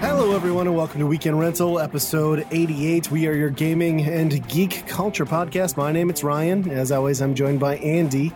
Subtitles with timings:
[0.00, 3.10] Hello, everyone, and welcome to Weekend Rental, episode 88.
[3.10, 5.76] We are your gaming and geek culture podcast.
[5.76, 6.70] My name is Ryan.
[6.70, 8.32] As always, I'm joined by Andy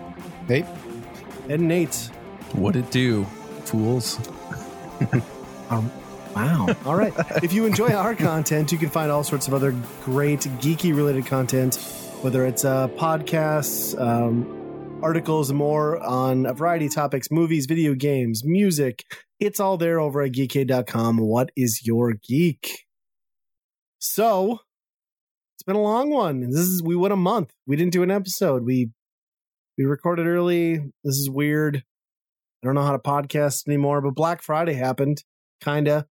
[0.48, 0.67] Hey,
[1.48, 2.11] and Nate.
[2.53, 3.25] What it do,
[3.64, 4.19] fools?
[5.71, 5.91] Um,
[6.37, 6.77] wow.
[6.84, 7.12] All right.
[7.43, 9.75] if you enjoy our content, you can find all sorts of other
[10.05, 11.77] great geeky related content,
[12.20, 18.43] whether it's uh, podcasts, um, articles, more on a variety of topics movies, video games,
[18.45, 19.05] music.
[19.41, 21.19] It's all there over at geekade.com.
[21.19, 22.84] What is your geek?
[23.98, 24.60] So,
[25.57, 26.41] it's been a long one.
[26.51, 27.51] This is we went a month.
[27.66, 28.65] We didn't do an episode.
[28.65, 28.91] We
[29.79, 30.77] we recorded early.
[31.02, 31.79] This is weird.
[32.62, 35.23] I don't know how to podcast anymore, but Black Friday happened
[35.62, 36.07] kinda.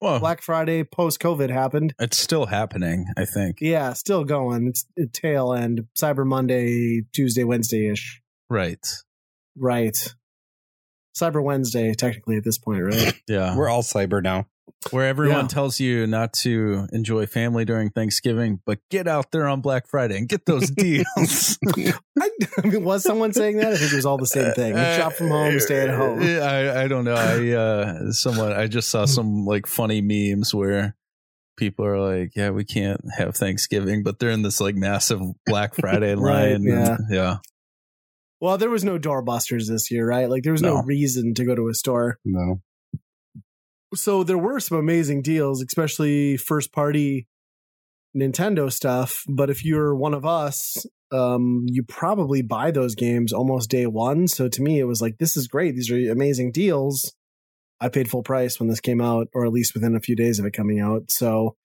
[0.00, 1.94] Well, Black Friday post COVID happened.
[1.98, 3.06] it's still happening.
[3.16, 3.58] I think.
[3.60, 4.66] Yeah, still going.
[4.68, 5.86] It's a tail end.
[5.96, 8.20] Cyber Monday, Tuesday, Wednesday ish.
[8.50, 8.84] Right.
[9.56, 10.14] Right.
[11.16, 13.14] Cyber Wednesday, technically at this point, right?
[13.28, 13.56] Yeah.
[13.56, 14.46] we're all cyber now.
[14.90, 15.48] Where everyone Yeah.
[15.48, 20.18] tells you not to enjoy family during Thanksgiving, but get out there on Black Friday
[20.18, 21.58] and get those deals.
[21.76, 22.30] I,
[22.62, 23.72] I mean, was someone saying that?
[23.72, 24.74] I think it was all the same thing.
[24.74, 26.20] Shop from home, stay at home.
[26.22, 27.14] Yeah, I, I don't know.
[27.14, 30.94] I uh someone I just saw some like funny memes where
[31.56, 35.74] people are like, Yeah, we can't have Thanksgiving, but they're in this like massive Black
[35.74, 36.62] Friday Right, line.
[36.62, 36.96] yeah.
[36.96, 37.36] and- yeah.
[38.40, 40.28] Well, there was no doorbusters this year, right?
[40.28, 40.82] Like there was no, No.
[40.82, 42.18] reason to go to a store.
[42.26, 42.60] No,
[43.94, 47.26] So there were some amazing deals, especially first party
[48.16, 49.22] Nintendo stuff.
[49.28, 54.28] But if you're one of us, um, you probably buy those games almost day one.
[54.28, 55.74] So to me, it was like, this is great.
[55.74, 57.14] These are amazing deals.
[57.80, 60.38] I paid full price when this came out, or at least within a few days
[60.38, 61.10] of it coming out.
[61.10, 61.56] So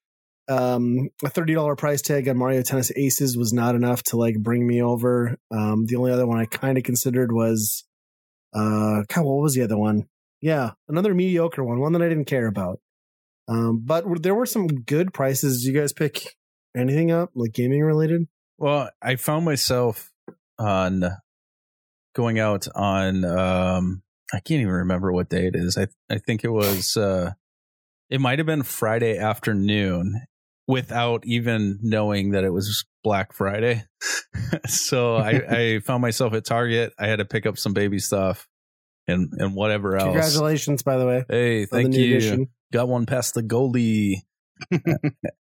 [0.50, 4.36] um, a thirty dollar price tag on Mario Tennis Aces was not enough to like
[4.40, 5.38] bring me over.
[5.52, 7.86] Um, the only other one I kind of considered was,
[8.54, 10.08] uh, God, what was the other one?
[10.42, 12.80] Yeah, another mediocre one, one that I didn't care about.
[13.48, 15.62] Um, but there were some good prices.
[15.62, 16.38] Did you guys pick
[16.76, 18.28] anything up like gaming related?
[18.58, 20.12] Well, I found myself
[20.58, 21.04] on
[22.14, 25.78] going out on um I can't even remember what day it is.
[25.78, 27.32] I I think it was uh
[28.10, 30.22] it might have been Friday afternoon
[30.68, 33.84] without even knowing that it was Black Friday.
[34.68, 36.94] so I I found myself at Target.
[37.00, 38.49] I had to pick up some baby stuff
[39.10, 40.06] and and whatever else.
[40.06, 42.16] Congratulations, by the way, Hey, thank you.
[42.16, 42.48] edition.
[42.72, 44.16] Got one past the goalie.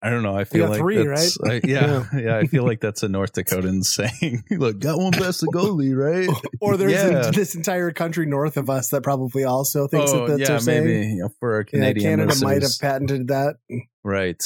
[0.03, 0.37] I don't know.
[0.37, 3.33] I feel got like three, that's, I, yeah, yeah, I feel like that's a North
[3.33, 4.45] Dakotan saying.
[4.51, 6.29] Look, got one past the goalie, right?
[6.61, 7.29] Or there's Yeah.
[7.29, 10.55] a, this entire country north of us that probably also thinks oh, that that's yeah,
[10.57, 10.85] what saying.
[10.85, 12.45] maybe you know, for our Yeah, Canadian Canada listeners.
[12.45, 13.57] might have patented that.
[14.05, 14.43] right.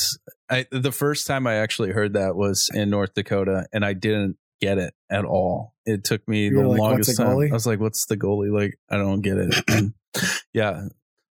[0.48, 4.36] I the first time I actually heard that was in North Dakota, and I didn't
[4.60, 5.74] get it at all.
[5.86, 7.28] It took me You the like, longest time.
[7.28, 9.54] goalie?" I was like, "What's the goalie?" Like, I don't get it.
[9.68, 9.94] And,
[10.52, 10.82] yeah.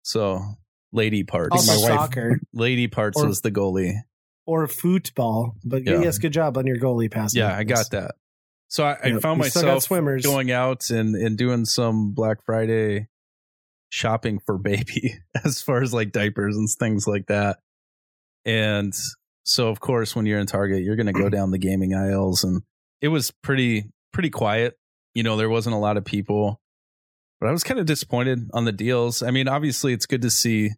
[0.03, 0.41] So,
[0.93, 1.53] lady parts.
[1.53, 3.95] Also, my wife- soccer lady parts Or- was the goalie.
[4.47, 5.55] or football.
[5.65, 6.03] But Yeah.
[6.03, 7.35] yes, good job on your goalie pass.
[7.35, 8.17] Yeah, I got that.
[8.69, 10.25] So I, I found You still myself swimmers.
[10.25, 13.09] going out and, and doing some Black Friday
[13.91, 17.59] shopping for baby as far as like diapers and things like that.
[18.45, 18.93] And
[19.45, 22.63] so of course when you're in Target, you're gonna go down the gaming aisles and
[23.03, 24.79] it was pretty pretty quiet.
[25.15, 26.61] You know, there wasn't a lot of people.
[27.41, 29.21] But I was kind of disappointed on the deals.
[29.21, 30.71] I mean, obviously it's good to see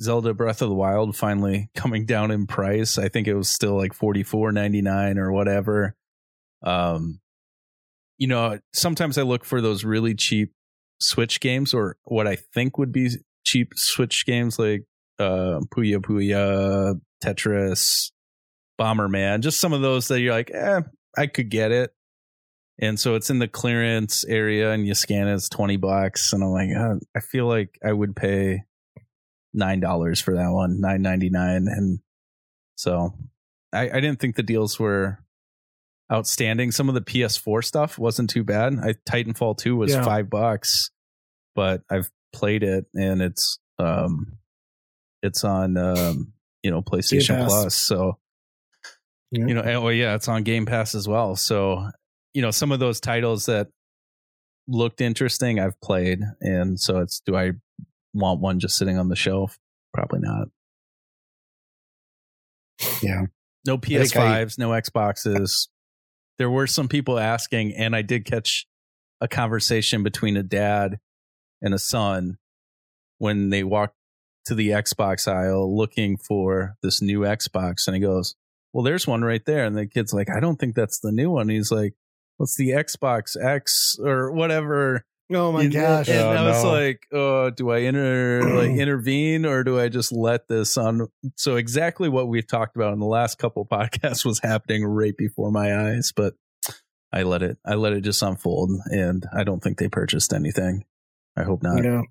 [0.00, 2.98] Zelda Breath of the Wild finally coming down in price.
[2.98, 5.94] I think it was still like forty four ninety nine or whatever.
[6.62, 7.20] Um,
[8.18, 10.52] you know, sometimes I look for those really cheap
[11.00, 13.10] Switch games or what I think would be
[13.44, 14.84] cheap Switch games like
[15.20, 18.10] uh, Puyo Puyo, Tetris,
[18.80, 20.80] Bomberman, just some of those that you're like, eh,
[21.18, 21.92] I could get it.
[22.80, 26.32] And so it's in the clearance area and you scan it, it's 20 bucks.
[26.32, 28.62] And I'm like, uh, I feel like I would pay
[29.56, 31.66] $9 for that one, nine ninety nine.
[31.68, 31.98] And
[32.76, 33.14] so
[33.72, 35.18] I, I didn't think the deals were
[36.12, 36.70] outstanding.
[36.70, 38.74] Some of the PS4 stuff wasn't too bad.
[38.80, 40.04] I Titanfall 2 was Yeah.
[40.04, 40.90] five bucks,
[41.56, 44.38] but I've played it and it's um
[45.22, 46.32] it's on um
[46.62, 47.74] you know PlayStation Plus.
[47.74, 48.18] So
[49.30, 49.46] Yeah.
[49.46, 51.36] you know, oh yeah, it's on Game Pass as well.
[51.36, 51.90] So
[52.34, 53.68] you know, some of those titles that
[54.66, 57.52] looked interesting, I've played, and so it's do I
[58.14, 59.58] want one just sitting on the shelf?
[59.92, 60.48] Probably not.
[63.02, 63.22] Yeah.
[63.66, 65.68] No PS5s, no Xboxes.
[66.38, 68.66] There were some people asking, and I did catch
[69.20, 70.98] a conversation between a dad
[71.60, 72.38] and a son
[73.18, 73.96] when they walked
[74.46, 77.86] to the Xbox aisle looking for this new Xbox.
[77.86, 78.36] And he goes,
[78.78, 79.64] well, there's one right there.
[79.64, 81.48] And the kid's like, I don't think that's the new one.
[81.48, 81.94] He's like,
[82.36, 85.04] what's the Xbox X or whatever?
[85.32, 86.08] Oh my And- gosh.
[86.08, 86.70] And Oh, I was no.
[86.70, 91.08] like, oh, do I inter like intervene or do I just let this on?
[91.34, 95.50] So exactly what we've talked about in the last couple podcasts was happening right before
[95.50, 96.34] my eyes, but
[97.12, 100.84] I let it, I let it just unfold and I don't think they purchased anything.
[101.36, 101.82] I hope not.
[101.82, 102.02] Yeah.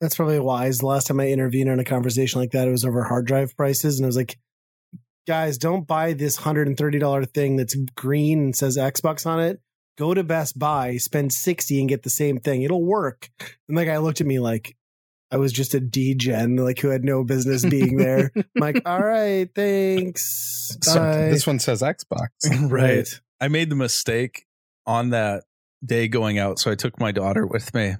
[0.00, 0.78] That's probably wise.
[0.78, 3.56] The last time I intervened in a conversation like that, it was over hard drive
[3.56, 3.98] prices.
[3.98, 4.36] And I was like,
[5.26, 9.60] guys, don't buy this $130 thing that's green and says Xbox on it.
[9.96, 12.62] Go to Best Buy, spend 60 and get the same thing.
[12.62, 13.30] It'll work.
[13.68, 14.76] And the guy looked at me like
[15.30, 18.30] I was just a degen, like who had no business being there.
[18.36, 20.76] I'm like, all right, thanks.
[20.82, 21.28] So Bye.
[21.28, 22.28] this one says Xbox.
[22.70, 23.08] right.
[23.40, 24.46] I made the mistake
[24.86, 25.44] on that
[25.84, 26.58] day going out.
[26.58, 27.94] So I took my daughter with me.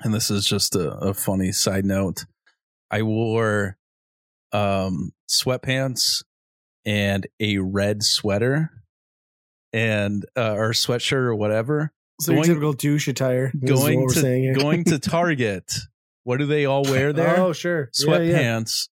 [0.00, 2.24] And this is just a, a funny side note.
[2.90, 3.76] I wore
[4.52, 6.24] um, sweatpants
[6.84, 8.70] and a red sweater
[9.72, 11.92] and uh, or sweatshirt or whatever.
[12.20, 13.52] So going- typical douche attire.
[13.64, 15.72] Going to going to Target.
[16.24, 17.40] What do they all wear there?
[17.40, 17.90] Oh, sure.
[17.98, 18.32] Yeah, yeah.
[18.60, 18.88] Sweatpants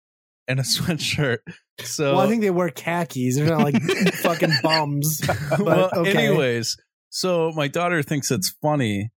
[0.48, 1.38] and a sweatshirt.
[1.81, 3.37] So Well, I think they wear khakis.
[3.37, 3.81] They're not like
[4.14, 5.20] fucking bums.
[5.26, 6.26] But well, okay.
[6.28, 6.76] anyways,
[7.08, 9.10] so my daughter thinks it's funny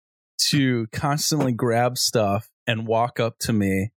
[0.50, 3.92] to constantly grab stuff and walk up to me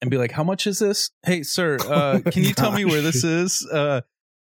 [0.00, 1.10] and be like, "How much is this?
[1.24, 3.66] Hey, sir, uh, Oh can you tell me where this is?
[3.70, 4.00] Uh,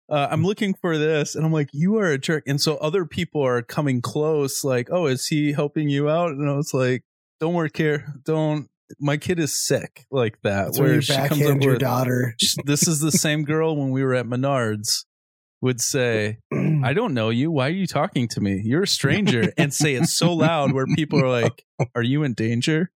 [0.09, 3.05] uh, I'm looking for this." And I'm like, "You are a jerk." And so other
[3.05, 7.03] people are coming close, like, "Oh, is he helping you out?" And I was like,
[7.39, 8.13] "Don't work here.
[8.23, 8.69] Don't."
[8.99, 10.65] My kid is sick like that.
[10.65, 12.35] That's where you she comes up your with, daughter.
[12.65, 15.03] this is the same girl when we were at Menards
[15.61, 17.51] would say, I don't know you.
[17.51, 18.61] Why are you talking to me?
[18.63, 19.51] You're a stranger.
[19.57, 21.65] And say it so loud where people are like,
[21.95, 22.91] Are you in danger?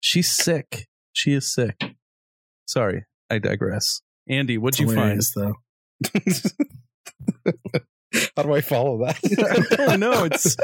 [0.00, 0.86] She's sick.
[1.12, 1.80] She is sick.
[2.66, 4.00] Sorry, I digress.
[4.28, 5.20] Andy, what'd you find?
[5.34, 5.54] Though.
[8.36, 9.18] How do I follow that?
[9.80, 10.24] I don't know.
[10.24, 10.56] It's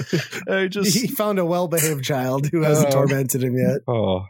[0.49, 3.05] I just he found a well-behaved child who hasn't Oh.
[3.07, 3.81] tormented him yet.
[3.89, 4.27] oh,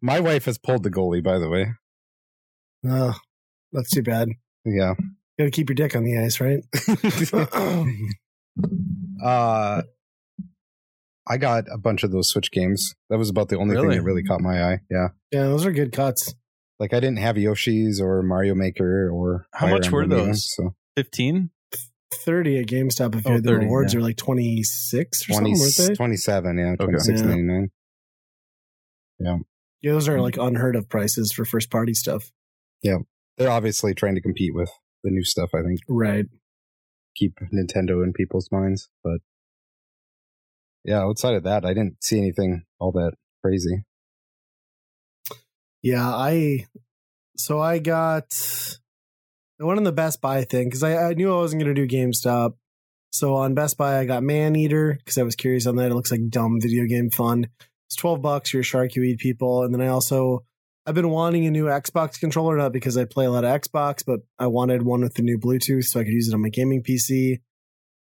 [0.00, 1.22] my wife has pulled the goalie.
[1.22, 1.72] By the way,
[2.86, 3.14] Oh,
[3.72, 4.28] that's too bad.
[4.64, 4.94] yeah.
[4.98, 5.04] you
[5.38, 6.62] Got to keep your dick on the ice, right?
[9.24, 9.82] uh,
[11.26, 12.94] I got a bunch of those Switch games.
[13.10, 13.88] That was about the only Really?
[13.88, 14.78] thing that really caught my eye.
[14.90, 16.34] Yeah, yeah, those are good cuts.
[16.78, 20.30] Like I didn't have Yoshi's or Mario Maker or How Fire much were Emblem even,
[20.32, 20.54] those?
[20.54, 21.50] so 15?
[22.24, 23.14] Thirty at GameStop.
[23.16, 23.98] If you Oh, had the 30, rewards, yeah.
[23.98, 25.94] are like twenty-six or 20, something, weren't they?
[25.96, 27.26] 27, yeah, twenty six Yeah.
[27.26, 27.70] ninety nine.
[29.18, 30.22] Yeah, those are hmm.
[30.22, 32.30] like unheard of prices for first-party stuff.
[32.82, 32.98] Yeah.
[33.36, 34.70] They're obviously trying to compete with
[35.02, 35.50] the new stuff.
[35.54, 36.26] I think Right.
[37.16, 39.18] keep Nintendo in people's minds, but
[40.84, 43.84] yeah, outside of that, I didn't see anything all that crazy.
[45.84, 46.64] Yeah, I
[47.36, 48.34] so I got
[49.60, 51.86] I went on the Best Buy thing because I, I knew I wasn't going to
[51.86, 52.54] do GameStop.
[53.12, 55.90] So on Best Buy, I got Maneater because I was curious on that.
[55.90, 57.48] It looks like dumb video game fun.
[57.86, 58.54] It's twelve bucks.
[58.54, 58.96] You're a shark.
[58.96, 59.62] You eat people.
[59.62, 60.46] And then I also
[60.86, 64.02] I've been wanting a new Xbox controller, not because I play a lot of Xbox,
[64.06, 66.48] but I wanted one with the new Bluetooth so I could use it on my
[66.48, 67.40] gaming PC.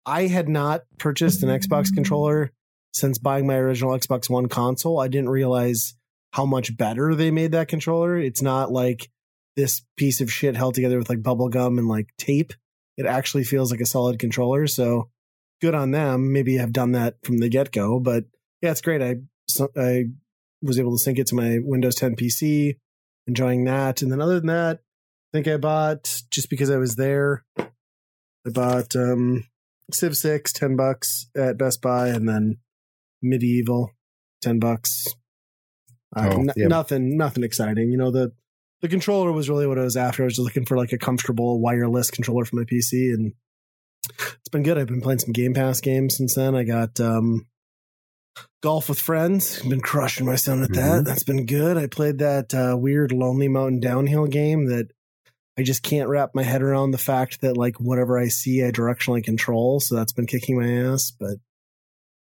[0.05, 2.53] I had not purchased an Xbox controller
[2.93, 5.01] since buying my original Xbox One console.
[5.01, 5.95] I didn't realize
[6.33, 8.17] how much better they made that controller.
[8.17, 9.09] It's not like
[9.55, 12.53] this piece of shit held together with like bubble gum and like tape.
[12.97, 14.65] It actually feels like a solid controller.
[14.65, 15.09] So
[15.61, 16.33] good on them.
[16.33, 18.25] Maybe have done that from the get go, but
[18.61, 19.01] yeah, it's great.
[19.01, 19.17] I
[19.77, 20.05] I
[20.63, 22.77] was able to sync it to my Windows 10 PC,
[23.27, 24.01] enjoying that.
[24.01, 27.45] And then other than that, I think I bought just because I was there.
[27.59, 29.43] I bought um
[29.91, 32.57] Civ 6, 10 bucks at Best Buy, and then
[33.21, 33.91] Medieval,
[34.41, 35.05] 10 bucks.
[36.15, 36.67] Uh, Oh, n- yeah.
[36.67, 37.91] Nothing, nothing exciting.
[37.91, 38.31] You know, the
[38.81, 40.23] the controller was really what I was after.
[40.23, 43.33] I was just looking for like a comfortable wireless controller for my PC, and
[44.09, 44.77] it's been good.
[44.77, 46.53] I've been playing some Game Pass games since then.
[46.55, 47.47] I got um,
[48.61, 49.61] golf with friends.
[49.63, 51.01] I've Been crushing my son at that.
[51.01, 51.05] Mhm.
[51.05, 51.77] That's been good.
[51.77, 54.89] I played that uh, weird Lonely Mountain downhill game that
[55.57, 58.71] I just can't wrap my head around the fact that like whatever I see, I
[58.71, 59.79] directionally control.
[59.79, 61.37] So that's been kicking my ass, but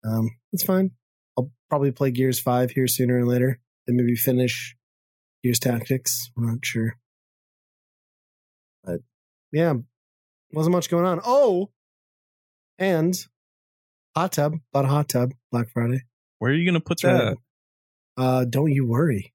[0.03, 0.91] um, it's fine.
[1.37, 4.75] I'll probably play Gears Five here sooner or later, and maybe finish
[5.43, 6.29] Gears Tactics.
[6.37, 6.95] I'm not sure,
[8.83, 8.99] but
[9.51, 9.73] yeah,
[10.53, 11.19] wasn't much going on.
[11.25, 11.69] Oh,
[12.77, 13.15] and
[14.15, 16.03] hot tub, bought a hot tub Black Friday.
[16.39, 17.25] Where are you going to put That's that?
[17.27, 17.37] right.
[18.17, 19.33] Uh, don't you worry,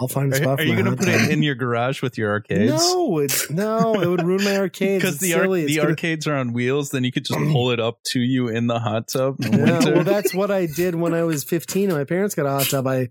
[0.00, 0.54] I'll find a Are, spot.
[0.54, 2.70] are for you going to put it in your garage with your arcades?
[2.72, 5.02] No, it's no, it would ruin my arcades.
[5.02, 7.78] Because the, ar- the gonna- arcades are on wheels, then you could just pull it
[7.80, 11.14] up to you in the hot tub in Yeah, well, that's what I did when
[11.14, 12.86] I was 15 and my parents got a hot tub.
[12.88, 13.08] I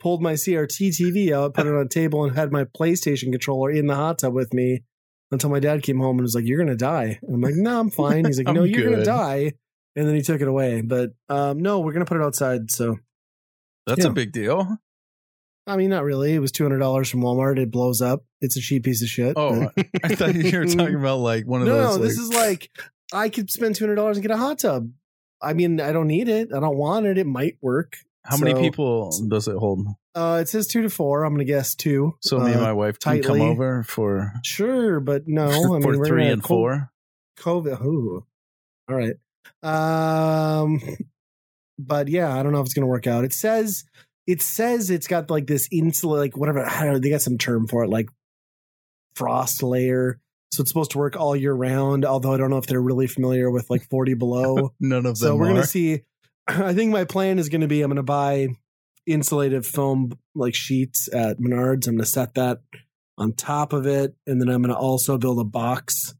[0.00, 3.70] pulled my CRT TV out, put it on a table, and had my PlayStation controller
[3.70, 4.82] in the hot tub with me.
[5.30, 7.78] until my dad came home and was like, "You're gonna die." And I'm like, "No,
[7.80, 9.52] I'm fine." He's like, "No, you're gonna die."
[9.94, 10.80] And then he took it away.
[10.80, 12.70] But um, no, we're gonna put it outside.
[12.70, 12.96] So
[13.86, 14.10] That's Yeah.
[14.10, 14.78] a big deal.
[15.66, 16.32] I mean, not really.
[16.34, 17.58] It was two hundred dollars from Walmart.
[17.58, 18.24] It blows up.
[18.40, 19.34] It's a cheap piece of shit.
[19.36, 19.70] Oh,
[20.04, 21.96] I thought you were talking about like one no, those.
[21.96, 22.08] no, those.
[22.16, 22.70] this is like
[23.12, 24.90] I could spend two hundred dollars and get a hot tub.
[25.42, 26.48] I mean, I don't need it.
[26.54, 27.18] I don't want it.
[27.18, 27.96] It might work.
[28.28, 29.86] How many people does it hold?
[30.14, 31.24] Uh, it says two to four.
[31.24, 32.16] I'm gonna guess two.
[32.20, 35.46] So me and Uh, my wife can come over for Sure, but no.
[35.46, 36.90] I mean, for we're three and four.
[37.38, 37.82] COVID.
[37.84, 38.24] Ooh.
[38.88, 39.14] All right.
[39.62, 40.80] Um,
[41.78, 43.24] but yeah, I don't know if it's gonna work out.
[43.24, 43.84] It says
[44.26, 46.64] it says it's got like this insulate, like whatever.
[46.64, 46.98] I don't know.
[46.98, 48.08] They got some term for it, like
[49.14, 50.20] frost layer.
[50.50, 52.04] So it's supposed to work all year round.
[52.04, 54.72] Although I don't know if they're really familiar with like 40 below.
[54.80, 55.14] None of them.
[55.16, 55.48] so we're are.
[55.54, 56.02] gonna see.
[56.66, 58.48] I think my plan is gonna be I'm gonna buy
[59.06, 61.86] insulated foam like sheets at Menards.
[61.86, 62.60] I'm gonna set that
[63.16, 66.14] on top of it, and then I'm gonna also build a box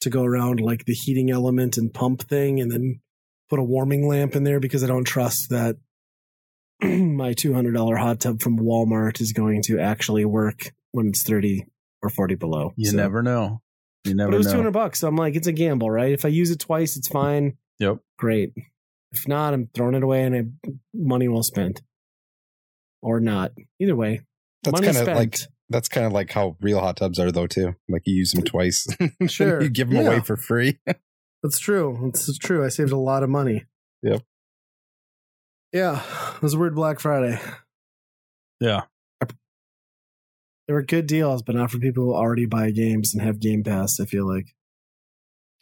[0.00, 3.00] to go around like the heating element and pump thing, and then
[3.48, 5.76] put a warming lamp in there because I don't trust that
[6.82, 11.66] my $200 hot tub from Walmart is going to actually work when it's 30
[12.02, 12.72] or 40 below.
[12.76, 13.60] You So- never know.
[14.04, 14.52] You never But it was know.
[14.54, 14.98] 200 bucks.
[15.00, 16.12] So I'm like, it's a gamble, right?
[16.12, 17.56] If I use it twice, it's fine.
[17.78, 17.98] Yep.
[18.18, 18.52] Great.
[19.12, 21.82] If not, I'm throwing it away and I money well spent.
[23.02, 23.52] Or not.
[23.80, 24.22] Either way.
[24.62, 25.18] That's money kind of spent.
[25.18, 25.38] like
[25.68, 27.74] that's kind of like how real hot tubs are though too.
[27.88, 28.86] Like you use them twice.
[29.26, 29.60] Sure.
[29.62, 30.08] you give them Yeah.
[30.10, 30.78] away for free.
[31.42, 32.08] That's true.
[32.08, 32.64] It's true.
[32.64, 33.64] I saved a lot of money.
[34.02, 34.22] Yep.
[35.72, 36.02] Yeah.
[36.36, 37.40] It was a weird Black Friday.
[38.60, 38.82] Yeah.
[40.68, 43.64] There were good deals, but not for people who already buy games and have Game
[43.64, 44.54] Pass, I feel like.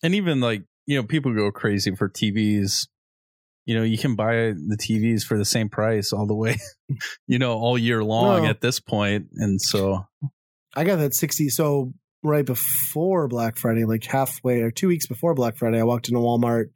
[0.02, 2.86] And even like, you know, people go crazy for TVs.
[3.70, 6.56] You know, you can buy the TVs for the same price all the way,
[7.28, 8.48] you know, all year long No.
[8.48, 9.28] at this point.
[9.36, 10.06] And so,
[10.74, 11.50] I got that 60.
[11.50, 11.92] So
[12.24, 16.18] right before Black Friday, like halfway or two weeks before Black Friday, I walked into
[16.18, 16.70] Walmart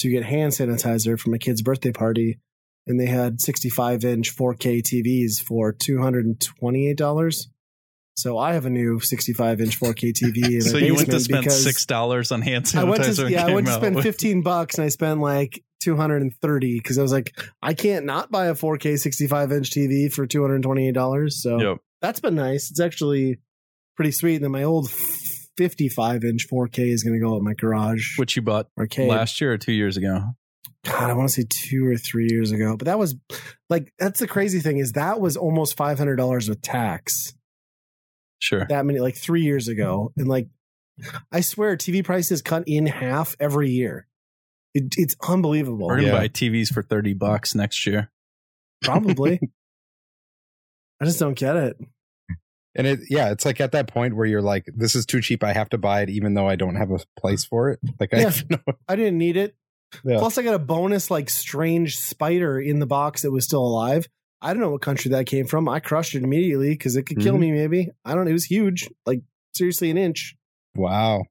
[0.00, 2.40] to get hand sanitizer for my kid's birthday party.
[2.88, 7.46] And they had 65 inch 4K TVs for $228.
[8.14, 10.60] So I have a new 65 inch 4K TV.
[10.68, 12.78] So you went to spend six dollars on hand sanitizer.
[12.78, 15.62] I went to yeah, I went to spend with- 15 bucks and I spent like
[15.82, 20.26] 230 because I was like, I can't not buy a 4K 65 inch TV for
[20.26, 21.30] $228.
[21.32, 21.78] So Yep.
[22.00, 22.70] that's been nice.
[22.70, 23.38] It's actually
[23.96, 24.36] pretty sweet.
[24.36, 28.36] And then my old 55 inch 4K is going to go at my garage Which
[28.36, 29.08] you bought arcade.
[29.08, 30.20] last year or two years ago.
[30.84, 33.14] God, I want to say two or three years ago, but that was
[33.70, 37.34] like that's the crazy thing is that was almost five hundred dollars with tax.
[38.40, 38.66] Sure.
[38.68, 40.48] That many like three years ago, and like
[41.30, 44.08] I swear, TV prices cut in half every year.
[44.74, 45.86] It, it's unbelievable.
[45.86, 46.18] We're gonna Yeah.
[46.18, 48.10] buy TVs for thirty bucks next year.
[48.82, 49.38] Probably.
[51.00, 51.76] I just don't get it.
[52.74, 55.44] And it yeah, it's like at that point where you're like, this is too cheap.
[55.44, 57.80] I have to buy it even though I don't have a place for it.
[58.00, 58.22] Like I Yeah.
[58.30, 59.54] have no I didn't need it.
[60.04, 60.18] Yeah.
[60.18, 64.08] Plus, I got a bonus like strange spider in the box that was still alive.
[64.40, 65.68] I don't know what country that came from.
[65.68, 67.40] I crushed it immediately because it could kill Mhm.
[67.40, 67.52] me.
[67.52, 68.26] Maybe I don't.
[68.26, 69.20] It was huge, like
[69.54, 70.34] seriously an inch.
[70.74, 71.24] wow.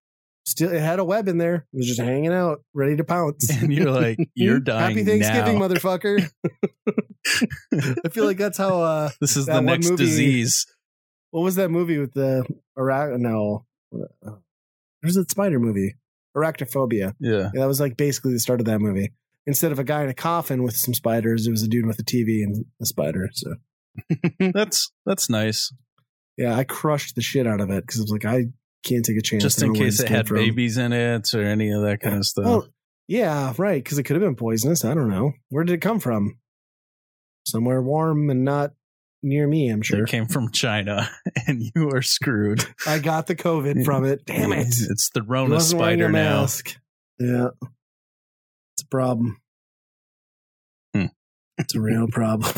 [0.46, 1.68] Still, it had a web in there.
[1.72, 3.50] It was just hanging out, ready to pounce.
[3.62, 4.98] And you're like, you're dying.
[4.98, 5.68] Happy Thanksgiving, now.
[5.68, 6.30] motherfucker!
[8.06, 8.82] I feel like that's how.
[8.82, 10.66] uh This is the next movie- disease.
[11.32, 12.46] What was that movie with the
[12.78, 13.18] arach?
[13.18, 13.66] No,
[15.02, 15.96] there's a spider movie,
[16.36, 17.14] Arachnophobia.
[17.20, 17.52] Yeah.
[17.54, 19.14] Yeah, that was like basically the start of that movie.
[19.48, 22.00] Instead of a guy in a coffin with some spiders, it was a dude with
[22.00, 23.30] a TV and a spider.
[23.34, 23.54] So
[24.40, 25.72] That's that's nice.
[26.38, 28.46] yeah, I crushed the shit out of it because I was like, I
[28.84, 29.44] can't take a chance.
[29.44, 30.38] Just in don't know where case it had from.
[30.38, 32.46] babies in it or any of that kind of stuff.
[32.48, 32.68] Oh,
[33.08, 33.84] yeah, right.
[33.84, 34.86] Because it could have been poisonous.
[34.86, 35.34] I don't know.
[35.50, 36.38] Where did it come from?
[37.46, 38.72] Somewhere warm and not
[39.24, 39.70] near me.
[39.70, 40.04] I'm sure.
[40.04, 41.10] It came from China,
[41.48, 42.66] and you are screwed.
[42.88, 44.26] I got the COVID from it.
[44.26, 44.68] Damn it!
[44.90, 46.42] It's the He Rona spider now.
[46.42, 46.76] mask.
[47.20, 47.50] Yeah,
[48.74, 49.38] it's a problem.
[50.96, 51.06] Hmm.
[51.58, 52.52] It's a real problem.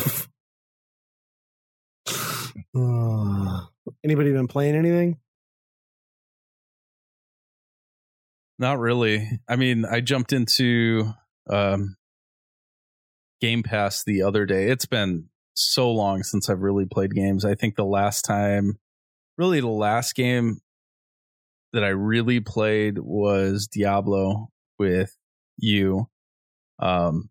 [2.76, 3.60] Uh,
[4.04, 5.18] anybody been playing anything?
[8.58, 9.40] Not really.
[9.48, 11.12] I mean, I jumped into
[11.50, 11.96] um,
[13.40, 14.70] Game Pass the other day.
[14.70, 17.44] It's been so long since I've really played games.
[17.44, 18.78] I think the last time,
[19.36, 20.60] really the last game
[21.72, 25.16] that I really played was Diablo with
[25.56, 26.08] you.
[26.78, 27.30] Um,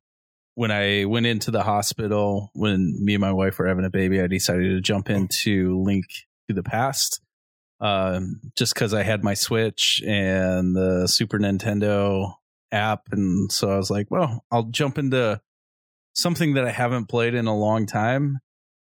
[0.55, 4.21] when I went into the hospital, when me and my wife were having a baby,
[4.21, 6.05] I decided to jump into Link
[6.49, 7.21] to the Past
[7.83, 12.33] um, just because I had my Switch and the Super Nintendo
[12.71, 13.09] app.
[13.11, 15.41] And so I was like, well, I'll jump into
[16.15, 18.39] something that I haven't played in a long time.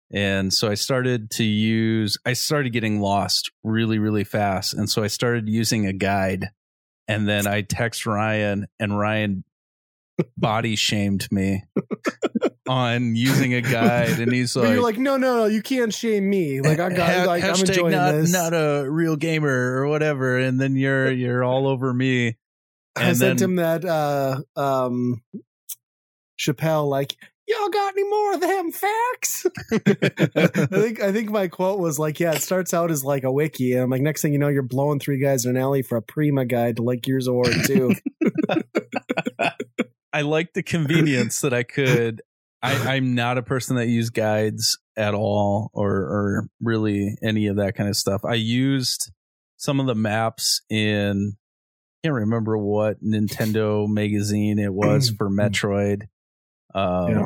[0.09, 4.73] And so I started to use, I started getting lost really, really fast.
[4.73, 6.49] And so I started using a guide.
[7.09, 9.43] And then I text Ryan, and Ryan
[10.37, 11.63] body shamed me
[12.67, 14.19] on using a guide.
[14.19, 16.61] And he's like, you're like, no, no, no, you can't shame me.
[16.61, 18.31] Like I got, Ha- like I'm enjoying not, this.
[18.31, 20.37] not a real gamer or whatever.
[20.37, 22.37] And then you're, you're all over me.
[22.95, 25.21] I And sent then- him that uh um
[26.39, 27.15] Chappelle like
[27.47, 29.45] y'all got any more of them facts?
[29.71, 33.31] I think I think my quote was like, yeah, it starts out as like a
[33.31, 35.81] wiki, and I'm like, next thing you know, you're blowing three guys in an alley
[35.81, 37.93] for a Prima guide to like of War two.
[40.13, 42.21] I like the convenience that I could.
[42.63, 47.57] I, I'm not a person that use guides at all, or or really any of
[47.57, 48.21] that kind of stuff.
[48.25, 49.11] I used
[49.57, 51.33] some of the maps in.
[52.03, 56.03] I can't remember what Nintendo magazine it was for Metroid.
[56.75, 57.25] Um, Yeah.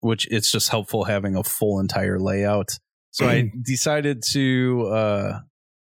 [0.00, 2.68] which it's just helpful having a full entire layout.
[3.10, 5.38] So I decided to uh,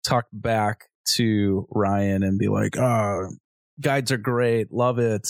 [0.06, 3.28] talk back to Ryan and be like, "Oh,
[3.80, 5.26] guides are great, love it,"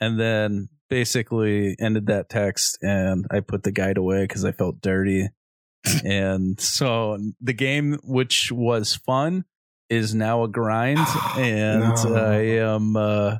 [0.00, 4.80] and then basically ended that text and I put the guide away because I felt
[4.80, 5.28] dirty.
[6.04, 9.44] and so the game, which was fun,
[9.88, 10.98] is now a grind,
[11.36, 12.14] and No.
[12.14, 13.36] I am uh,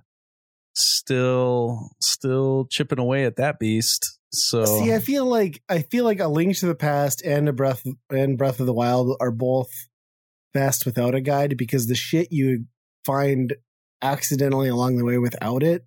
[0.75, 4.19] still still chipping away at that beast.
[4.31, 7.53] So See, I feel like I feel like a Link to the Past and a
[7.53, 9.71] Breath and Breath of the Wild are both
[10.53, 12.65] best without a guide because the shit you
[13.05, 13.55] find
[14.03, 15.85] accidentally along the way without it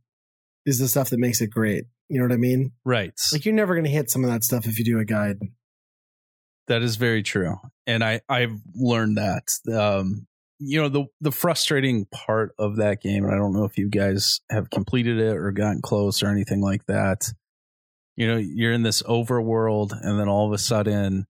[0.66, 1.86] is the stuff that makes it great.
[2.10, 2.72] You know what I mean?
[2.84, 5.06] right, Like you're never going to hit some of that stuff if you do a
[5.06, 5.38] guide.
[6.68, 9.48] That is very true, and I I've learned that.
[9.74, 10.28] Um,
[10.64, 13.90] you know the the frustrating part of that game, and I don't know if you
[13.90, 17.28] guys have completed it or gotten close or anything like that.
[18.16, 21.26] You know, you're in this overworld, and then all of a sudden,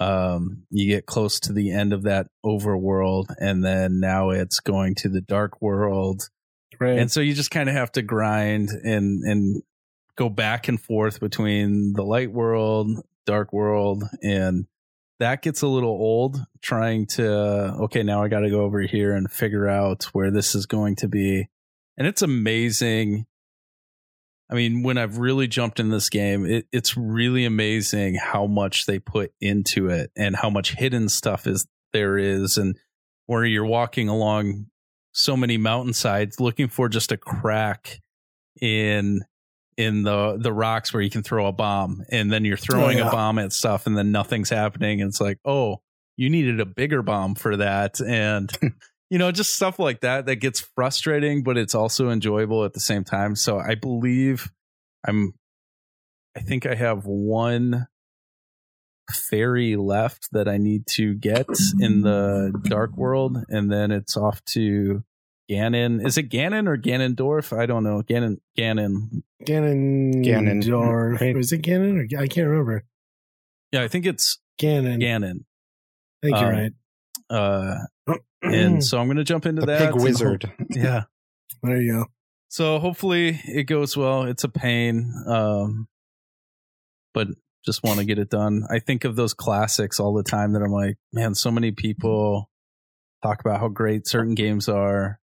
[0.00, 4.94] um, you get close to the end of that overworld, and then now it's going
[4.96, 6.28] to the dark world,
[6.80, 6.98] Right.
[6.98, 9.62] and so you just kind of have to grind and and
[10.16, 12.90] go back and forth between the light world,
[13.24, 14.66] dark world, and
[15.20, 17.26] that gets a little old trying to
[17.84, 20.96] okay, now I got to go over here and figure out where this is going
[20.96, 21.48] to be.
[21.96, 23.26] And it's amazing.
[24.50, 28.86] I mean, when I've really jumped in this game, it, it's really amazing how much
[28.86, 32.76] they put into it and how much hidden stuff is there is and
[33.26, 34.66] where you're walking along
[35.12, 38.00] so many mountainsides looking for just a crack
[38.60, 39.22] in
[39.76, 42.04] in the the rocks where you can throw a bomb.
[42.10, 43.08] And then you're oh, throwing yeah.
[43.08, 45.00] a bomb at stuff and then nothing's happening.
[45.00, 45.80] And it's like oh
[46.16, 48.00] you needed a bigger bomb for that.
[48.00, 48.68] And hmm.
[49.10, 52.80] you know just stuff like that that gets frustrating but it's also enjoyable at the
[52.80, 53.36] same time.
[53.36, 54.50] So i believe
[55.06, 55.32] i'm
[56.36, 57.86] i think i have one
[59.10, 61.46] fairy left that i need to get
[61.80, 65.02] in the dark world and then it's off to
[65.50, 66.06] Ganon.
[66.06, 67.58] Is it Ganon or Ganondorf?
[67.58, 68.02] I don't know.
[68.02, 68.36] Ganon.
[68.58, 69.22] Ganon.
[69.46, 70.22] Ganon.
[70.22, 71.34] Ganon, Or, right?
[71.34, 71.96] Was it Ganon?
[71.96, 72.84] Or, I can't remember.
[73.72, 75.00] Yeah, I think it's Ganon.
[75.02, 75.44] Ganon.
[76.22, 76.72] I think you're Um, right.
[77.30, 79.78] Uh, and so I'm going to jump into the that.
[79.78, 80.52] pig and hope- wizard.
[80.68, 81.04] yeah.
[81.62, 82.04] there you go.
[82.50, 84.24] So hopefully it goes well.
[84.24, 85.88] It's a pain, um,
[87.14, 87.28] but
[87.68, 88.64] just want to get it done.
[88.70, 92.48] I think of those classics all the time that I'm like, man, so many people
[93.22, 95.20] talk about how great certain games are,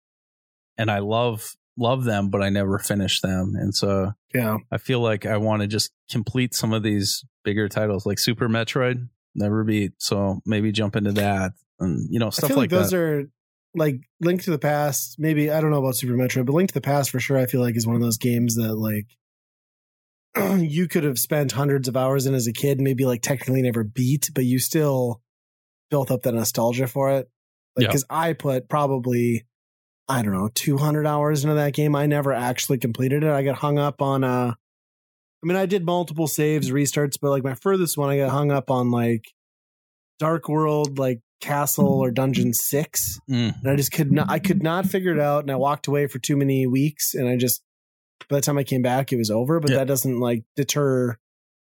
[0.78, 4.58] and I love love them, but I never finish them, and so Yeah.
[4.72, 8.48] I feel like I want to just complete some of these bigger titles, like Super
[8.48, 9.94] Metroid, never beat.
[9.98, 12.98] So maybe jump into that, and you know I stuff feel like, like, those that.
[12.98, 13.30] are
[13.76, 15.16] like Link to the Past.
[15.20, 17.38] Maybe I don't know about Super Metroid, but Link to the Past for sure.
[17.38, 19.08] I feel like is one of those games that like
[20.60, 23.84] you could have spent hundreds of hours in as a kid, maybe like technically never
[23.84, 25.22] beat, but you still
[25.90, 27.30] built up that nostalgia for it.
[27.76, 27.88] Like, Yeah.
[27.88, 29.46] because I put probably
[30.12, 31.96] I don't know 200 hours into that game.
[31.96, 33.30] I never actually completed it.
[33.30, 34.54] I got hung up on uh
[35.42, 38.52] I mean, I did multiple saves, restarts, but like my furthest one, I got hung
[38.52, 39.24] up on like
[40.20, 43.56] Dark World, like Castle or Dungeon Six, Mm.
[43.62, 44.30] and I just could not.
[44.30, 47.28] I could not figure it out, and I walked away for too many weeks, and
[47.30, 47.62] I just
[48.30, 49.60] by the time I came back, it was over.
[49.60, 49.78] But Yeah.
[49.78, 51.18] that doesn't like deter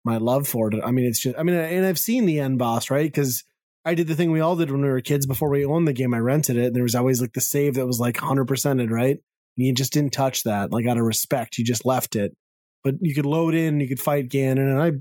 [0.05, 0.81] my love for it.
[0.85, 1.37] I mean, it's just.
[1.39, 3.07] I mean, and I've seen the end boss, right?
[3.11, 3.45] Because
[3.85, 5.27] I did the thing we all did when we were kids.
[5.27, 7.75] Before we owned the game, I rented it, and there was always like the save
[7.75, 9.17] that was like hundred percented, right?
[9.57, 11.59] And you just didn't touch that, like out of respect.
[11.59, 12.37] You just left it.
[12.83, 14.93] But you could load in, you could fight Ganon, and I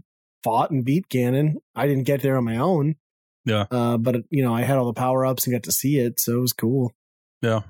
[0.43, 1.55] fought and beat Ganon.
[1.75, 2.95] I didn't get there on my own.
[3.45, 3.65] Yeah.
[3.69, 6.19] Uh, but you know, I had all the power ups and got to see it,
[6.19, 6.93] so it was cool.
[7.41, 7.61] Yeah.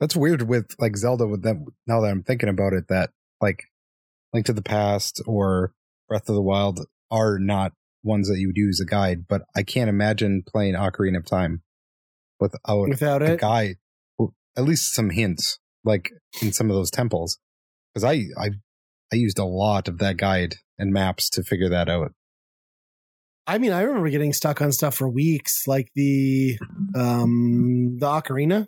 [0.00, 3.64] That's weird with like Zelda with them now that I'm thinking about it, that like
[4.32, 5.72] Link to the Past or
[6.08, 7.72] Breath of the Wild, are not
[8.04, 11.62] ones that you would use a guide, but I can't imagine playing Ocarina of Time
[12.38, 13.76] without Without a it, guide.
[14.56, 16.10] At least some hints, like
[16.42, 17.38] in some of those temples,
[17.94, 18.50] because I I
[19.12, 22.12] I used a lot of that guide and maps to figure that out.
[23.46, 26.58] I mean, I remember getting stuck on stuff for weeks, like the
[26.94, 28.66] um the ocarina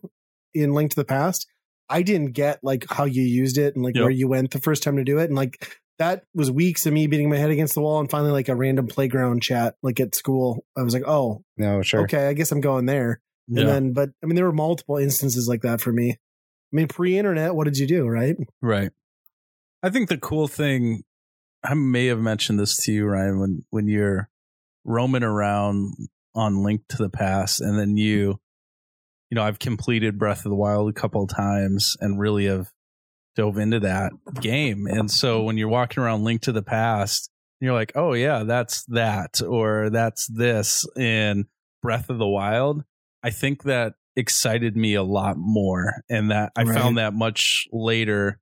[0.54, 1.46] in Link to the Past.
[1.88, 4.02] I didn't get like how you used it and like Yep.
[4.02, 6.92] where you went the first time to do it, and like that was weeks of
[6.92, 10.00] me beating my head against the wall, and finally like a random playground chat like
[10.00, 10.64] at school.
[10.78, 12.02] I was like, oh, No, sure.
[12.02, 13.20] okay, I guess I'm going there.
[13.48, 13.60] Yeah.
[13.62, 16.10] And then, but I mean, there were multiple instances like that for me.
[16.12, 16.16] I
[16.76, 18.36] mean, pre-internet, what did you do, right?
[18.62, 18.92] Right.
[19.82, 21.02] I think the cool thing,
[21.64, 24.28] I may have mentioned this to you, Ryan, when when you're
[24.84, 25.92] roaming around
[26.34, 28.38] on Link to the Past, and then you,
[29.30, 32.68] you know, I've completed Breath of the Wild a couple of times and really have
[33.36, 34.86] dove into that game.
[34.88, 38.84] And so when you're walking around Link to the Past, you're like, oh yeah, that's
[38.86, 41.46] that, or that's this in
[41.82, 42.82] Breath of the Wild.
[43.22, 46.74] I think that excited me a lot more, and that I Right.
[46.74, 48.40] found that much later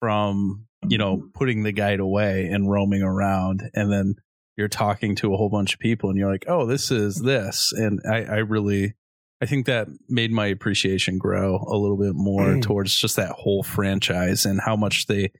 [0.00, 4.14] from you know putting the guide away and roaming around and then
[4.56, 7.70] you're talking to a whole bunch of people and you're like oh this is this
[7.76, 8.94] and i i really
[9.40, 12.62] i think that made my appreciation grow a little bit more Mm.
[12.62, 15.32] towards just that whole franchise and how much they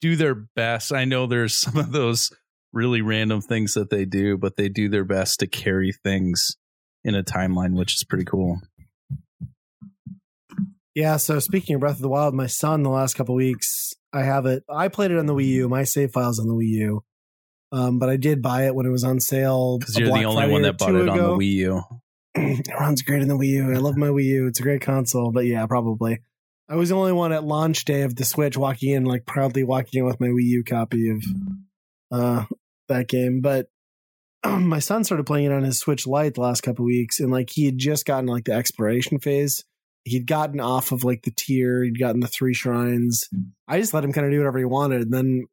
[0.00, 2.30] do their best i know there's some of those
[2.72, 6.56] really random things that they do but they do their best to carry things
[7.04, 8.60] in a timeline which is pretty cool
[10.94, 11.16] Yeah.
[11.18, 14.44] So speaking of Breath of the Wild, my son the last couple weeks, I have
[14.44, 14.64] it.
[14.68, 15.68] I played it on the Wii U.
[15.68, 17.04] My save files on the Wii U.
[17.72, 19.78] Um, but I did buy it when it was on sale.
[19.78, 21.82] because you're Black the only Friday one that bought it on the wii u
[22.34, 23.72] it runs great in the Wii U.
[23.72, 24.46] I love my Wii U.
[24.46, 25.32] It's a great console.
[25.32, 26.20] But yeah, probably.
[26.68, 29.64] I was the only one at launch day of the Switch walking in, like proudly
[29.64, 31.24] walking in with my Wii U copy of
[32.12, 32.44] uh,
[32.88, 33.40] that game.
[33.40, 33.66] But
[34.46, 37.50] my son started playing it on his Switch Lite the last couple weeks, and like
[37.50, 39.64] he had just gotten like the exploration phase.
[40.04, 41.84] He'd gotten off of like the tier.
[41.84, 43.28] He'd gotten the three shrines.
[43.68, 45.02] I just let him kind of do whatever he wanted.
[45.02, 45.44] And then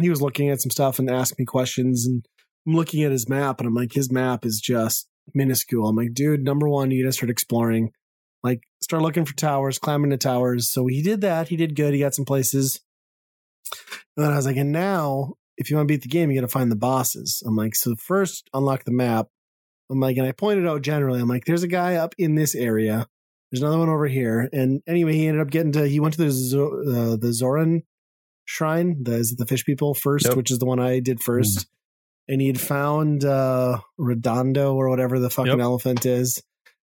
[0.00, 2.06] he was looking at some stuff and asked me questions.
[2.06, 2.26] And
[2.66, 5.86] I'm looking at his map, and I'm like, his map is just minuscule.
[5.88, 7.92] I'm like, dude, number one, you gotta start exploring.
[8.42, 10.70] Like, start looking for towers, climbing the towers.
[10.70, 11.48] So he did that.
[11.48, 11.94] He did good.
[11.94, 12.80] He got some places.
[14.16, 16.40] And then I was like, and now, if you want to beat the game, you
[16.40, 17.42] got to find the bosses.
[17.46, 19.28] I'm like, so first, unlock the map.
[19.90, 22.54] I'm like, and I pointed out generally, I'm like, there's a guy up in this
[22.54, 23.06] area.
[23.50, 24.48] There's another one over here.
[24.52, 26.82] And anyway, he ended up getting to, he went to the, Zo-
[27.12, 27.82] uh, the Zoran
[28.44, 30.36] shrine, the, is it the fish people first, Yep.
[30.36, 31.66] which is the one I did 1st
[32.28, 35.60] And he had found uh, Redondo or whatever the fucking Yep.
[35.60, 36.42] elephant is.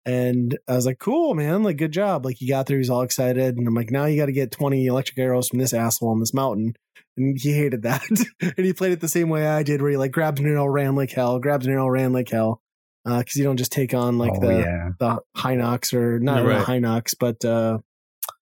[0.07, 1.62] And I was like, cool, man.
[1.62, 2.25] Like, good job.
[2.25, 2.77] Like, he got there.
[2.77, 3.57] He was all excited.
[3.57, 6.21] And I'm like, now you got to get 20 electric arrows from this asshole on
[6.21, 6.75] this mountain.
[7.16, 8.03] And he hated that.
[8.40, 10.66] and he played it the same way I did, where he like grabbed an arrow,
[10.66, 12.61] ran like hell, grabbed an arrow, ran like hell.
[13.05, 16.59] Because you don't just take on like oh the, yeah, the Hinox or not Right.
[16.59, 17.79] the Hinox, but uh,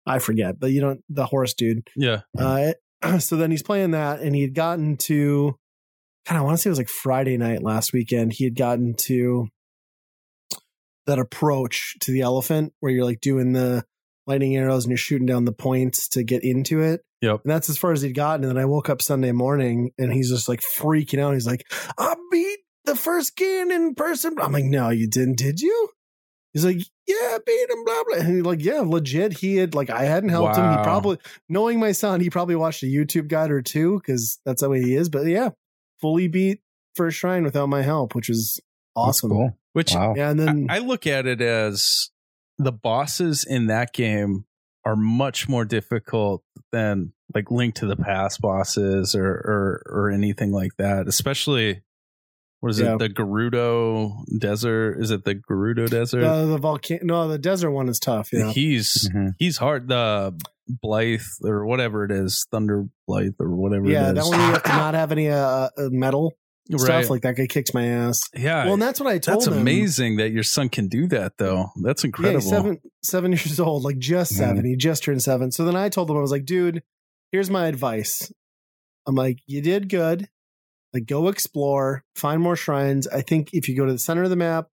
[0.05, 0.57] I forget.
[0.59, 1.87] But you don't, the horse dude.
[1.97, 2.71] yeah Uh,
[3.19, 5.57] so then he's playing that, and he had gotten to,
[6.35, 8.33] I want to say it was like Friday night last weekend.
[8.33, 9.47] He had gotten to
[11.05, 13.85] that approach to the elephant where you're like doing the
[14.25, 17.01] lightning arrows and you're shooting down the points to get into it.
[17.21, 17.41] Yep.
[17.45, 18.43] And that's as far as he'd gotten.
[18.43, 21.33] And then I woke up Sunday morning and he's just like freaking out.
[21.33, 21.65] He's like,
[21.97, 24.35] I beat the first Ganon in person.
[24.39, 25.89] I'm like, no, you didn't, did you?
[26.53, 28.17] He's like, yeah, I beat him, blah, blah.
[28.17, 29.33] And he's like, yeah, legit.
[29.33, 30.69] He had, like, I hadn't helped him.
[30.69, 34.61] He probably, knowing my son, he probably watched a YouTube guide or two because that's
[34.61, 35.07] the way he is.
[35.07, 35.49] But yeah,
[35.99, 36.61] fully beat
[36.95, 38.59] First Shrine without my help, which is
[38.95, 39.29] awesome.
[39.29, 39.57] cool.
[39.73, 40.13] which Wow.
[40.15, 40.29] Yeah.
[40.29, 42.09] And then, I, I look at it as
[42.57, 44.45] the bosses in that game
[44.83, 50.51] are much more difficult than like Link to the Past bosses or or, or anything
[50.51, 51.07] like that.
[51.07, 51.81] Especially
[52.59, 52.95] what is Yeah.
[52.95, 52.99] it?
[52.99, 54.99] The Gerudo Desert?
[55.01, 56.23] Is it the Gerudo Desert?
[56.23, 58.29] uh, the volcano, no, the desert one is tough.
[58.33, 58.51] Yeah.
[58.51, 59.33] He's Mhm.
[59.39, 59.87] he's hard.
[59.87, 60.33] The
[60.67, 63.85] Blight or whatever it is, Thunder Blythe or whatever.
[63.85, 63.93] It is.
[63.93, 64.09] Yeah.
[64.09, 64.29] it That is.
[64.29, 66.33] one you have to not have any uh, uh, metal
[66.69, 66.79] right.
[66.81, 67.09] stuff.
[67.09, 68.19] Like that guy kicks my ass.
[68.35, 69.53] yeah, Well, and that's what I told that's him.
[69.61, 71.67] amazing that your son can do that though.
[71.81, 72.41] That's incredible.
[72.41, 74.37] he's seven seven years old, like just Mhm.
[74.37, 74.65] seven.
[74.65, 75.51] He just turned seven.
[75.53, 76.83] So then I told him, I was like, dude,
[77.31, 78.29] here's my advice.
[79.07, 80.27] I'm like, you did good.
[80.93, 83.07] Like, go explore, find more shrines.
[83.07, 84.69] I think if you go to the center of the map,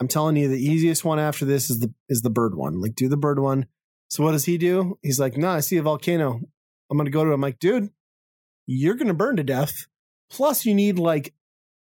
[0.00, 2.80] I'm telling you, the easiest one after this is the is the bird one.
[2.80, 3.66] Like, do the bird one.
[4.10, 4.98] So what does he do?
[5.02, 6.40] He's like, no, I see a volcano.
[6.90, 7.30] I'm gonna go to.
[7.30, 7.34] it.
[7.34, 7.90] I'm like, dude,
[8.66, 9.86] you're gonna burn to death.
[10.30, 11.34] Plus, you need like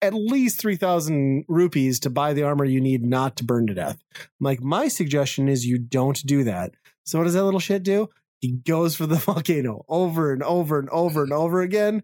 [0.02, 3.74] at least three thousand rupees to buy the armor you need not to burn to
[3.74, 3.98] death.
[4.14, 6.74] I'm like, my suggestion is you don't do that.
[7.04, 8.08] So what does that little shit do?
[8.40, 12.02] He goes for the volcano over and over and over and over again.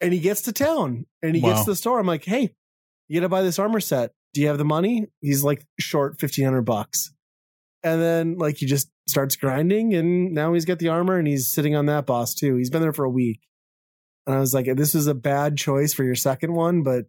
[0.00, 1.50] And he gets to town and he Wow.
[1.54, 1.98] gets to the store.
[1.98, 2.54] I'm like, hey,
[3.08, 4.12] you gotta buy this armor set.
[4.34, 5.06] Do you have the money?
[5.20, 7.12] He's like short fifteen hundred bucks.
[7.82, 11.48] And then like he just starts grinding and now he's got the armor and he's
[11.48, 12.56] sitting on that boss too.
[12.56, 13.40] He's been there for a week.
[14.26, 17.06] And I was like, this is a bad choice for your second one, but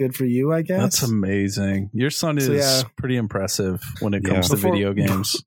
[0.00, 0.80] good for you, I guess.
[0.80, 1.90] That's amazing.
[1.94, 2.82] Your son is So, yeah.
[2.98, 4.34] pretty impressive when it Yeah.
[4.34, 5.42] comes to Before- video games.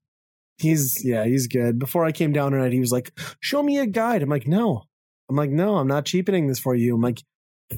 [0.58, 1.78] he's yeah, he's good.
[1.78, 4.84] Before I came down tonight, he was like, "Show me a guide." I'm like, "No."
[5.28, 7.22] I'm like, "No, I'm not cheapening this for you." I'm like,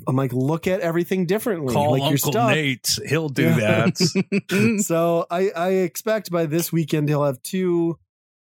[0.07, 1.73] "I'm like, look at everything differently.
[1.75, 2.99] Call like your Uncle stuff." Nate.
[3.09, 3.87] He'll do Yeah.
[3.91, 4.81] that.
[4.87, 7.99] so I I expect by this weekend he'll have two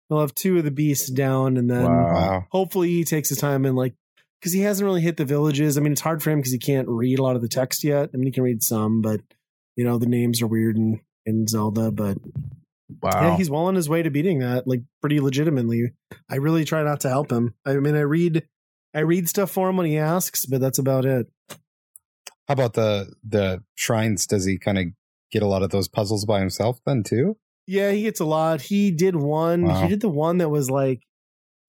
[0.09, 2.13] he'll have two of the beasts down, and then Wow.
[2.13, 2.45] wow.
[2.51, 3.93] hopefully he takes his time and like
[4.41, 5.77] because he hasn't really hit the villages.
[5.77, 7.83] I mean, it's hard for him because he can't read a lot of the text
[7.83, 8.09] yet.
[8.13, 9.21] I mean, he can read some, but
[9.75, 12.17] you know the names are weird in in Zelda, but
[13.01, 13.09] Wow.
[13.29, 15.91] yeah, he's well on his way to beating that, like pretty legitimately.
[16.29, 17.55] I really try not to help him.
[17.65, 18.47] I mean, I read,
[18.95, 21.27] I read stuff for him when he asks, but that's about it.
[22.47, 24.25] How about the the shrines?
[24.25, 24.85] Does he kind of
[25.31, 27.37] get a lot of those puzzles by himself then too?
[27.67, 28.61] Yeah, he gets a lot.
[28.61, 29.63] He did one.
[29.63, 29.81] Wow.
[29.81, 31.01] He did the one that was like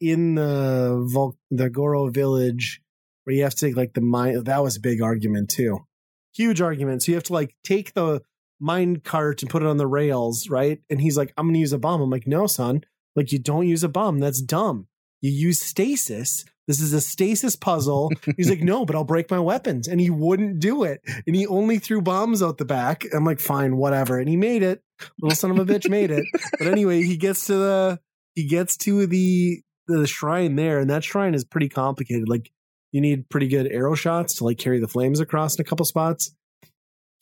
[0.01, 2.81] in the Vol- the Goron village
[3.25, 4.45] where you have to take like the mine.
[4.45, 5.87] That was a big argument too,
[6.35, 7.03] huge argument.
[7.03, 8.23] So you have to like take the
[8.61, 10.81] mine cart and put it on the rails, right?
[10.91, 12.83] And he's like, "I'm going to use a bomb." I'm like, "No, son.
[13.17, 14.21] Like you don't use a bomb.
[14.21, 14.87] That's dumb.
[15.23, 18.11] You use stasis." This is a stasis puzzle.
[18.37, 19.87] He's like, no, but I'll break my weapons.
[19.87, 21.00] And he wouldn't do it.
[21.26, 23.05] And he only threw bombs out the back.
[23.14, 24.18] I'm like, fine, whatever.
[24.18, 24.83] And he made it.
[25.20, 26.24] Little son of a bitch made it.
[26.59, 28.00] But anyway, he gets to the
[28.35, 32.29] he gets to the the shrine there, and that shrine is pretty complicated.
[32.29, 32.50] Like
[32.92, 35.85] you need pretty good arrow shots to like carry the flames across in a couple
[35.85, 36.35] spots.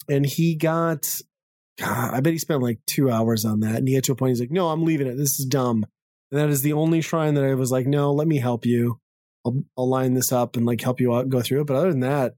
[0.08, 1.20] And he got
[1.78, 3.76] God, I bet he spent like two hours on that.
[3.76, 5.16] And he got to a point he's like, No, I'm leaving it.
[5.16, 5.84] This is dumb.
[6.30, 9.00] And that is the only shrine that I was like, No, let me help you.
[9.46, 11.66] I'll, I'll line this up and like help you out, go through it.
[11.66, 12.34] But other than that,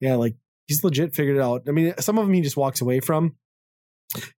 [0.00, 0.34] yeah, like
[0.66, 1.62] he's legit figured it out.
[1.68, 3.36] I mean, some of them he just walks away from.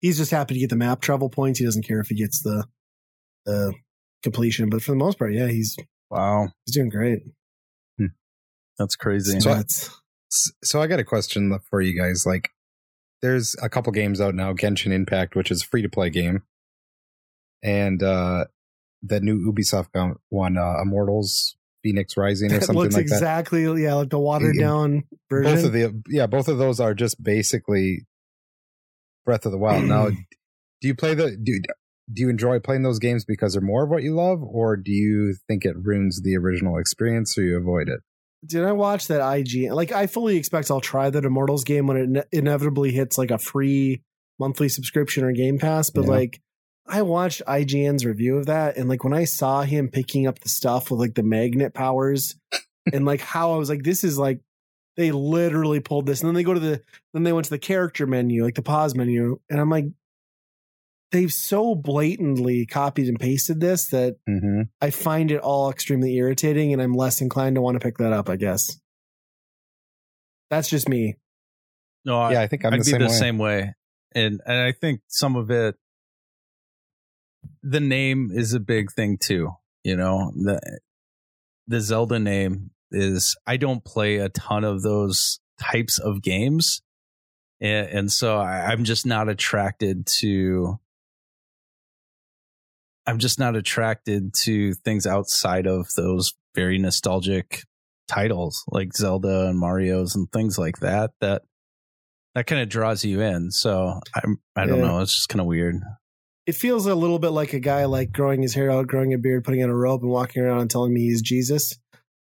[0.01, 1.59] He's just happy to get the map travel points.
[1.59, 2.65] He doesn't care if he gets the
[3.45, 3.75] the
[4.23, 4.71] completion.
[4.71, 5.77] But for the most part, yeah, he's
[6.11, 6.49] wow.
[6.65, 7.21] he's doing great.
[8.79, 9.41] That's crazy.
[9.41, 9.91] So I- That's
[10.63, 12.25] So I got a question for you guys.
[12.25, 12.51] Like,
[13.23, 16.45] there's a couple games out now, Genshin Impact, which is a free to play game,
[17.63, 18.45] and uh
[19.03, 23.11] the new Ubisoft go- one, uh, Immortals Fenyx Rising or something looks like that.
[23.13, 24.63] Looks exactly yeah, like the watered Yeah.
[24.67, 25.55] down version.
[25.55, 28.07] Both of the yeah, both of those are just basically
[29.25, 29.85] Breath of the Wild.
[29.85, 30.09] now,
[30.81, 31.61] do you play the do
[32.13, 34.91] do you enjoy playing those games because they're more of what you love, or do
[34.93, 38.01] you think it ruins the original experience, or you avoid it?
[38.47, 39.71] Did I watch that IG?
[39.73, 43.31] Like, I fully expect I'll try that Immortals game when it ne- inevitably hits like
[43.33, 44.01] a free
[44.39, 45.91] monthly subscription or Game Pass.
[45.91, 46.11] But Yeah.
[46.11, 46.41] like,
[46.89, 50.49] I watched IGN's review of that, and like when I saw him picking up the
[50.49, 52.35] stuff with like the magnet powers,
[52.93, 54.41] and like how I was like, this is like
[54.97, 57.59] they literally pulled this, and then they go to the then they went to the
[57.59, 59.85] character menu, like the pause menu, and I'm like,
[61.13, 64.63] they've so blatantly copied and pasted this that Mm-hmm.
[64.81, 68.13] I find it all extremely irritating and I'm less inclined to want to pick that
[68.13, 68.79] up, I guess.
[70.51, 71.17] That's just me.
[72.05, 73.13] no, I, Yeah, I think I'm I'd the be same the way.
[73.13, 73.75] same way,
[74.15, 75.77] and and I think some of it,
[77.63, 79.51] the name is a big thing too.
[79.85, 80.61] You know, the
[81.67, 83.37] the Zelda name is.
[83.47, 86.83] I don't play a ton of those types of games,
[87.61, 90.79] and, and so I, I'm just not attracted to.
[93.07, 97.63] I'm just not attracted to things outside of those very nostalgic
[98.07, 101.13] titles like Zelda and Mario's and things like that.
[101.21, 101.43] That
[102.35, 103.51] that kind of draws you in.
[103.51, 104.89] So I'm I don't Yeah.
[104.89, 105.01] know.
[105.01, 105.77] It's just kind of weird.
[106.49, 109.19] It feels a little bit like a guy like growing his hair out, growing a
[109.19, 111.79] beard, putting on a robe, and walking around and telling me he's Jesus.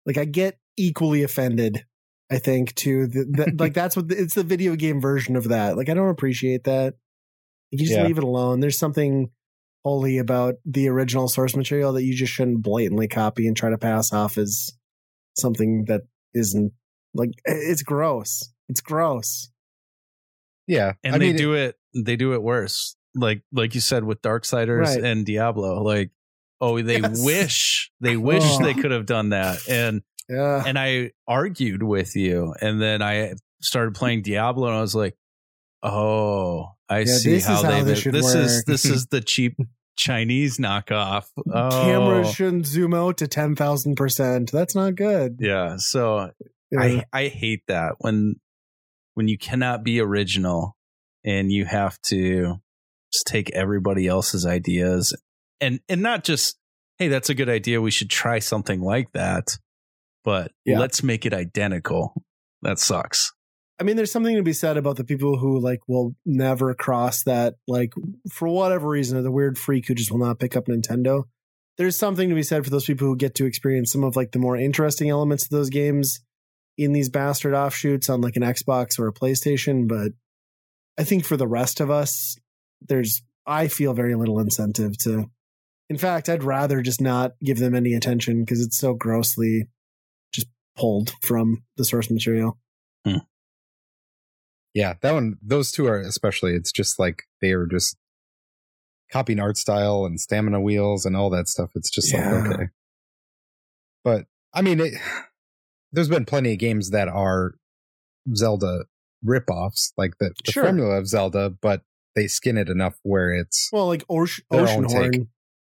[0.06, 1.84] Like I get equally offended.
[2.30, 3.08] I think too.
[3.08, 5.76] The, the, like that's what the, it's the video game version of that.
[5.76, 6.94] Like I don't appreciate that.
[7.72, 8.06] You just Yeah.
[8.06, 8.60] leave it alone.
[8.60, 9.30] There's something
[9.84, 13.76] holy about the original source material that you just shouldn't blatantly copy and try to
[13.78, 14.70] pass off as
[15.36, 16.72] something that isn't
[17.12, 18.52] like it's gross.
[18.68, 19.50] It's gross.
[20.68, 22.94] Yeah, And I they mean, do it they do it worse.
[23.14, 25.04] Like like you said with Darksiders Right.
[25.04, 25.82] and Diablo.
[25.82, 26.10] Like
[26.60, 27.24] oh they Yes.
[27.24, 28.62] wish they wish Oh.
[28.62, 29.68] they could have done that.
[29.68, 30.62] And Yeah.
[30.66, 35.16] and I argued with you and then I started playing Diablo and I was like,
[35.82, 39.56] "Oh, I Yeah, see how they this is this is the cheap
[39.96, 41.70] Chinese knockoff." Oh.
[41.70, 44.50] Camera shouldn't zoom out to ten thousand percent.
[44.52, 45.36] That's not good.
[45.40, 46.30] yeah, so
[46.70, 46.80] Yeah.
[46.80, 48.36] I I hate that when
[49.14, 50.76] when you cannot be original
[51.24, 52.61] and you have to
[53.12, 55.14] just take everybody else's ideas
[55.60, 56.56] and and not just
[56.98, 59.58] hey that's a good idea we should try something like that
[60.24, 60.78] but Yeah.
[60.78, 62.14] let's make it identical.
[62.62, 63.32] That sucks.
[63.80, 67.24] I mean, there's something to be said about the people who like will never cross
[67.24, 67.92] that, like
[68.30, 71.24] for whatever reason, or the weird freak who just will not pick up Nintendo.
[71.76, 74.30] There's something to be said for those people who get to experience some of like
[74.30, 76.20] the more interesting elements of those games
[76.78, 79.88] in these bastard offshoots on like an Xbox or a PlayStation.
[79.88, 80.12] But
[80.96, 82.36] I think for the rest of us,
[82.88, 85.30] there's I feel very little incentive to.
[85.90, 89.68] In fact, I'd rather just not give them any attention because it's so grossly
[90.32, 92.58] just pulled from the source material.
[93.04, 93.18] Hmm.
[94.74, 97.96] Yeah, that one, those two are especially, it's just like they are just
[99.12, 101.70] copying art style and stamina wheels and all that stuff.
[101.74, 102.30] It's just Yeah.
[102.32, 102.64] like, okay.
[104.02, 104.94] But I mean, it,
[105.92, 107.52] there's been plenty of games that are
[108.34, 108.84] Zelda
[109.26, 110.62] ripoffs, like the, the Sure.
[110.64, 111.82] formula of Zelda, but
[112.14, 114.84] they skin it enough where it's, Well, like Ocean, Their Ocean.
[114.84, 115.28] Horn.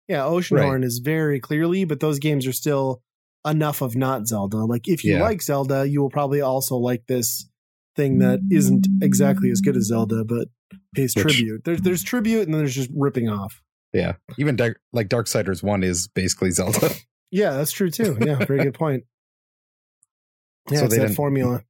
[0.09, 0.65] Yeah, Ocean Right.
[0.65, 3.03] Horn is very clearly, but those games are still
[3.47, 4.59] enough of not Zelda.
[4.59, 5.23] Like if you Yeah.
[5.23, 7.49] like Zelda, you will probably also like this
[7.97, 10.49] thing that isn't exactly as good as Zelda, but
[10.95, 11.65] pays Which- tribute.
[11.65, 13.61] There's there's tribute and then there's just ripping off.
[13.93, 16.91] yeah, even Dark, like Darksiders 1 is basically Zelda.
[17.35, 18.19] Yeah, that's true too.
[18.21, 19.05] Yeah, very good point.
[20.71, 21.63] Yeah, So it's they that formula.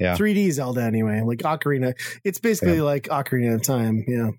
[0.00, 0.16] Yeah.
[0.16, 1.94] 3D Zelda anyway, like Ocarina.
[2.24, 2.82] It's basically Yeah.
[2.82, 4.02] like Ocarina of Time.
[4.08, 4.30] Yeah.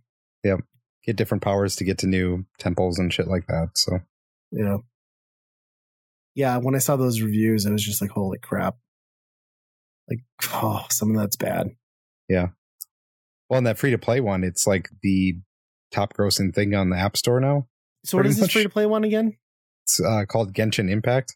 [0.44, 0.58] Yeah.
[1.06, 3.70] Get different powers to get to new temples and shit like that.
[3.76, 4.00] So,
[4.52, 4.78] Yeah.
[6.34, 8.76] Yeah, when I saw those reviews, I was just like, holy crap.
[10.10, 10.20] Like,
[10.54, 11.70] oh, some of that's bad.
[12.28, 12.50] Yeah.
[13.50, 15.36] Well, in that free to play one, it's like the
[15.92, 17.68] top grossing thing on the App Store now.
[18.06, 19.38] So what is this free to play one again?
[19.84, 21.36] It's uh, called Genshin Impact.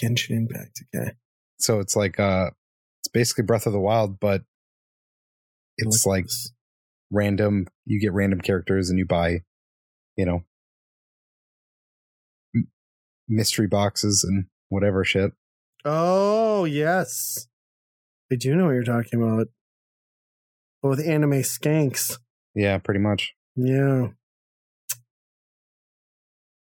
[0.00, 0.84] Genshin Impact.
[0.94, 1.10] Okay.
[1.58, 2.50] So it's like uh
[3.16, 4.42] basically Breath of the Wild, but
[5.78, 6.52] it's like this.
[7.10, 9.38] random you get random characters and you buy,
[10.16, 10.44] you know,
[12.54, 12.68] m-
[13.26, 15.32] mystery boxes and whatever shit.
[15.86, 17.46] Oh, yes.
[18.30, 19.46] I do know what you're talking about.
[20.82, 22.18] But with anime skanks.
[22.54, 23.32] Yeah, pretty much.
[23.56, 24.08] Yeah.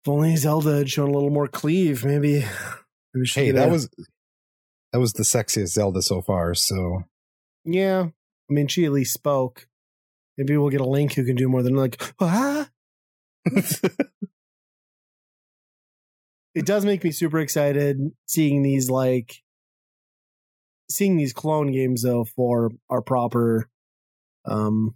[0.04, 2.44] If only Zelda had shown a little more cleave, maybe.
[3.14, 3.88] maybe Hey, that a- was
[4.96, 7.02] that was the sexiest Zelda so far, so
[7.66, 8.06] Yeah.
[8.48, 9.68] I mean, she at least spoke.
[10.38, 12.70] Maybe we'll get a Link who can do more than like, ah.
[16.54, 19.42] it does make me super excited seeing these like
[20.90, 23.68] seeing these clone games though for our proper
[24.46, 24.94] um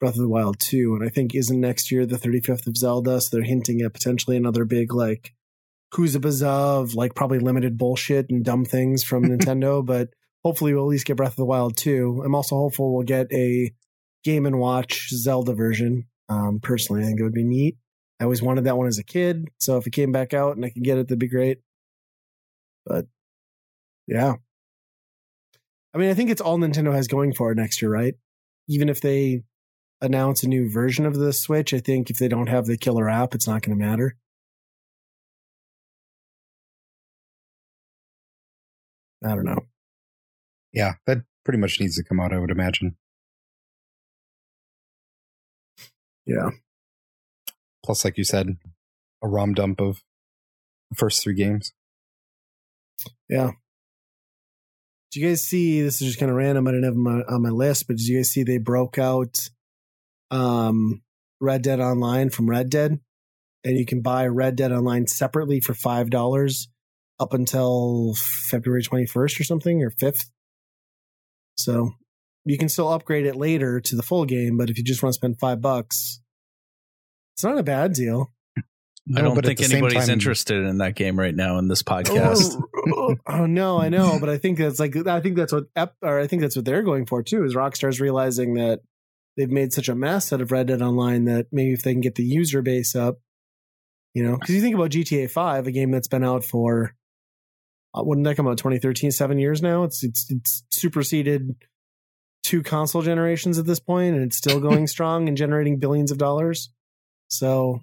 [0.00, 3.20] Breath of the Wild 2 and I think isn't next year the 35th of Zelda
[3.20, 5.34] so they're hinting at potentially another big like
[5.94, 10.08] who's a bizarre of like probably limited bullshit and dumb things from Nintendo but
[10.44, 13.32] hopefully we'll at least get Breath of the Wild 2 I'm also hopeful we'll get
[13.32, 13.72] a
[14.24, 17.76] game and watch Zelda version um personally I think it would be neat
[18.20, 19.48] I always wanted that one as a kid.
[19.58, 21.58] So if it came back out and I could get it, that'd be great.
[22.86, 23.06] But
[24.06, 24.34] yeah.
[25.92, 28.14] I mean, I think it's all Nintendo has going for it next year, right?
[28.68, 29.42] Even if they
[30.00, 33.08] announce a new version of the Switch, I think if they don't have the killer
[33.08, 34.16] app, it's not going to matter.
[39.24, 39.60] I don't know.
[40.72, 42.96] yeah, that pretty much needs to come out, I would imagine.
[46.26, 46.50] Yeah.
[47.84, 48.56] Plus, like you said,
[49.22, 50.02] a ROM dump of
[50.90, 51.72] the first three games.
[53.28, 53.52] Yeah.
[55.10, 55.80] Did you guys see?
[55.82, 56.66] This is just kind of random.
[56.66, 58.98] I didn't have them on on my list, but did you guys see they broke
[58.98, 59.36] out
[60.30, 61.02] um,
[61.40, 62.98] Red Dead Online from Red Dead,
[63.62, 66.68] and you can buy Red Dead Online separately for five dollars
[67.20, 68.14] up until
[68.50, 70.30] February twenty first or something or fifth.
[71.56, 71.92] So
[72.44, 75.12] you can still upgrade it later to the full game, but if you just want
[75.14, 76.20] to spend five bucks,
[77.34, 78.32] it's not a bad deal.
[79.14, 81.90] I don't but think anybody's time- interested in that game right now in this oh,
[81.90, 82.62] podcast.
[82.94, 85.94] Oh, oh, no, I know, but I think that's like I think that's what Ep,
[86.02, 87.44] or I think that's what they're going for too.
[87.44, 88.80] Is Rockstar's realizing that
[89.36, 92.00] they've made such a mess out of Red Dead Online that maybe if they can
[92.00, 93.18] get the user base up,
[94.14, 96.94] you know, because you think about GTA Five, a game that's been out for
[97.94, 98.58] uh, did that come out?
[98.58, 99.84] 2013, seven years now.
[99.84, 101.54] It's it's it's superseded
[102.42, 106.18] two console generations at this point, and it's still going strong and generating billions of
[106.18, 106.70] dollars.
[107.28, 107.80] So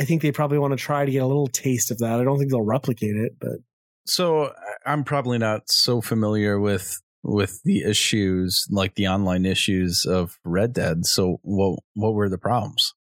[0.00, 2.20] I think they probably want to try to get a little taste of that.
[2.20, 3.58] I don't think they'll replicate it, but
[4.06, 4.52] So
[4.84, 10.72] I'm probably not so familiar with with the issues, like the online issues of Red
[10.72, 11.06] Dead.
[11.06, 12.94] So what what were the problems?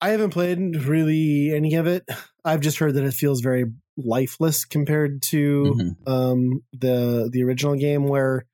[0.00, 2.04] I haven't played really any of it.
[2.44, 3.66] I've just heard that it feels very
[3.96, 5.96] lifeless compared to Mhm.
[6.08, 8.46] um, the the original game, where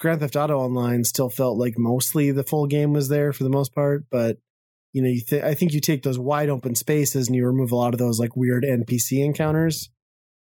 [0.00, 3.50] Grand Theft Auto Online still felt like mostly the full game was there for the
[3.50, 4.04] most part.
[4.10, 4.38] But
[4.92, 7.72] you know, you th- I think you take those wide open spaces and you remove
[7.72, 9.90] a lot of those like weird NPC encounters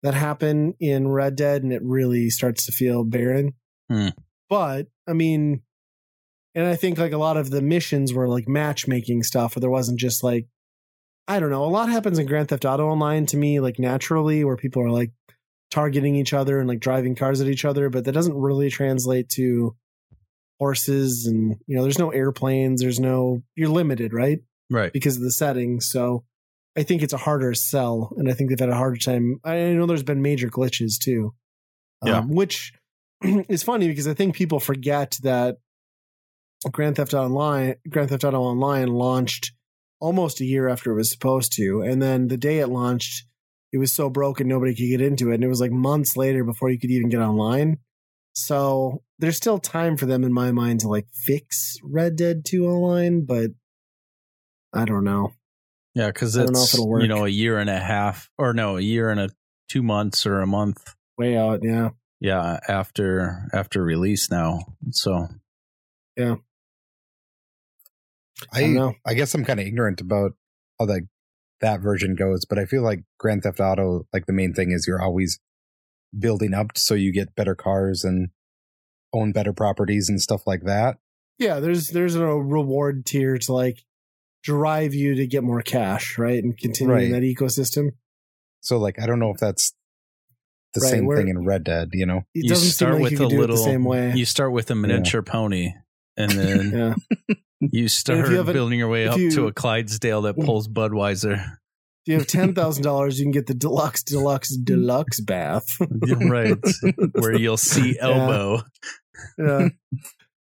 [0.04, 3.54] that happen in Red Dead, and it really starts to feel barren.
[3.90, 4.08] Hmm.
[4.50, 5.62] But I mean,
[6.56, 9.70] and I think like a lot of the missions were like matchmaking stuff, where there
[9.70, 10.48] wasn't just like
[11.32, 11.64] I don't know.
[11.64, 14.92] A lot happens in Grand Theft Auto Online to me, like naturally, where people are
[14.92, 15.12] like
[15.70, 19.30] targeting each other and like driving cars at each other, but that doesn't really translate
[19.30, 19.76] to
[20.60, 24.40] horses and you know, there's no airplanes, there's no you're limited, right?
[24.70, 24.92] Right.
[24.94, 25.80] Because of the setting.
[25.80, 26.24] So
[26.78, 29.40] I think it's a harder sell, and I think they've had a harder time.
[29.44, 31.34] I know there's been major glitches too,
[32.06, 32.20] Yeah.
[32.20, 32.74] um, which
[33.24, 35.58] is funny because I think people forget that
[36.72, 39.52] Grand Theft Online, Grand Theft Auto Online launched
[40.02, 43.26] almost a year after it was supposed to, and then the day it launched,
[43.72, 46.44] it was so broken nobody could get into it, and it was like months later
[46.44, 47.78] before you could even get online.
[48.34, 52.66] So there's still time for them in my mind to like fix Red Dead 2
[52.66, 53.52] online, but
[54.74, 55.34] I don't know.
[55.94, 57.02] Yeah, because I don't know if it's work.
[57.02, 59.30] you know a year and a half, or no, a year and a
[59.70, 60.96] two months or a month.
[61.18, 61.90] Way out, yeah.
[62.20, 64.60] Yeah, after after release now.
[64.92, 65.28] So
[66.16, 66.42] don't
[68.54, 68.96] I know.
[69.06, 70.32] I guess I'm kind of ignorant about
[70.80, 71.08] how that
[71.62, 74.86] that version goes, but I feel like Grand Theft Auto, like the main thing is
[74.88, 75.40] you're always
[76.18, 78.30] building up so you get better cars and
[79.14, 80.98] own better properties and stuff like that.
[81.38, 83.86] Yeah, there's there's a reward tier to like
[84.44, 86.44] drive you to get more cash, right?
[86.44, 87.22] And continue in Right.
[87.22, 87.92] that ecosystem.
[88.62, 89.74] So like I don't know if that's
[90.74, 92.20] the Right, same thing in Red Dead, you know.
[92.34, 94.14] It you doesn't start seem like with you a little the same way.
[94.16, 95.74] You start with a miniature pony,
[96.16, 97.36] and then yeah.
[97.72, 100.68] you start you have a- building your way up you- to a Clydesdale that pulls
[100.68, 101.36] Budweiser.
[102.06, 105.66] If you have ten thousand dollars, you can get the deluxe, deluxe, deluxe bath.
[105.80, 106.58] right,
[107.14, 108.06] where you'll see Yeah.
[108.08, 108.62] elbow.
[109.38, 109.68] yeah.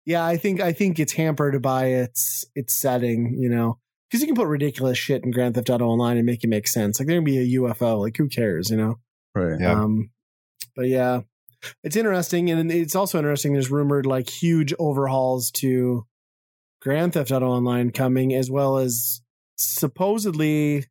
[0.05, 3.79] yeah, I think I think it's hampered by its its setting, you know,
[4.11, 6.67] because you can put ridiculous shit in Grand Theft Auto Online and make it make
[6.67, 6.99] sense.
[6.99, 8.97] Like there can be a UFO, like who cares, you know?
[9.35, 9.61] Right.
[9.61, 9.81] Yeah.
[9.83, 10.11] Um,
[10.77, 11.21] but yeah,
[11.85, 13.53] it's interesting, and it's also interesting.
[13.53, 16.05] There's rumored like huge overhauls to
[16.85, 19.23] Grand Theft Auto Online coming, as well as
[19.57, 20.85] supposedly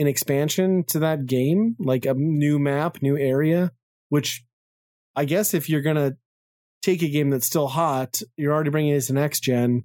[0.00, 3.70] an expansion to that game, like a new map, new area.
[4.08, 4.44] Which
[5.14, 6.16] I guess if you're gonna
[6.82, 9.84] take a game that's still hot, you're already bringing it to next gen.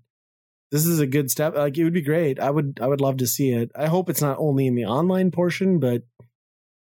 [0.71, 1.55] This is a good step.
[1.55, 2.39] Like it would be great.
[2.39, 2.79] I would.
[2.81, 3.69] I would love to see it.
[3.75, 6.01] I hope it's not only in the online portion, but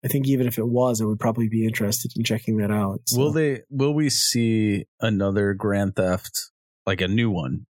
[0.03, 3.01] I think even if it was, I would probably be interested in checking that out.
[3.05, 3.61] So, Will they?
[3.69, 6.31] Will we see another Grand Theft,
[6.87, 7.67] like a new one?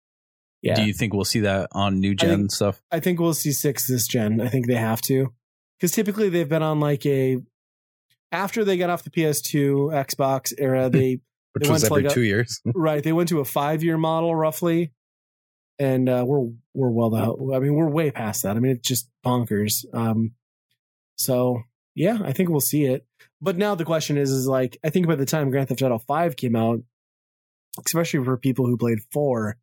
[0.63, 2.81] Yeah, Do you think we'll see that on new gen think- stuff?
[2.91, 4.39] I think we'll see six this gen.
[4.41, 5.33] I think they have to,
[5.77, 7.37] because typically they've been on like a
[8.31, 10.89] after they got off the PS2, Xbox era.
[10.89, 11.19] They
[11.51, 12.61] Which It was went every like a- two years.
[12.73, 14.91] right they went to a five year model roughly,
[15.79, 18.55] and uh, we're we're well the I mean we're way past that.
[18.55, 19.83] I mean it's just bonkers.
[19.93, 20.31] Um,
[21.17, 21.61] so
[21.93, 23.05] yeah, I think we'll see it.
[23.41, 25.97] But now the question is, is like I think by the time Grand Theft Auto
[25.99, 26.79] Five came out,
[27.85, 29.57] especially for people who played four,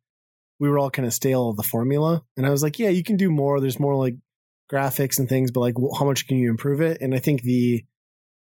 [0.61, 2.23] we were all kind of stale of the formula.
[2.37, 3.59] And I was like, yeah, you can do more.
[3.59, 4.13] There's more like
[4.71, 7.01] graphics and things, but like, how much can you improve it?
[7.01, 7.83] And I think the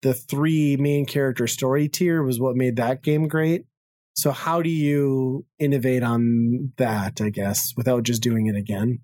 [0.02, 3.66] the three main character story tier was what made that game great.
[4.14, 7.20] So how do you innovate on that?
[7.20, 9.00] I guess without just doing it again.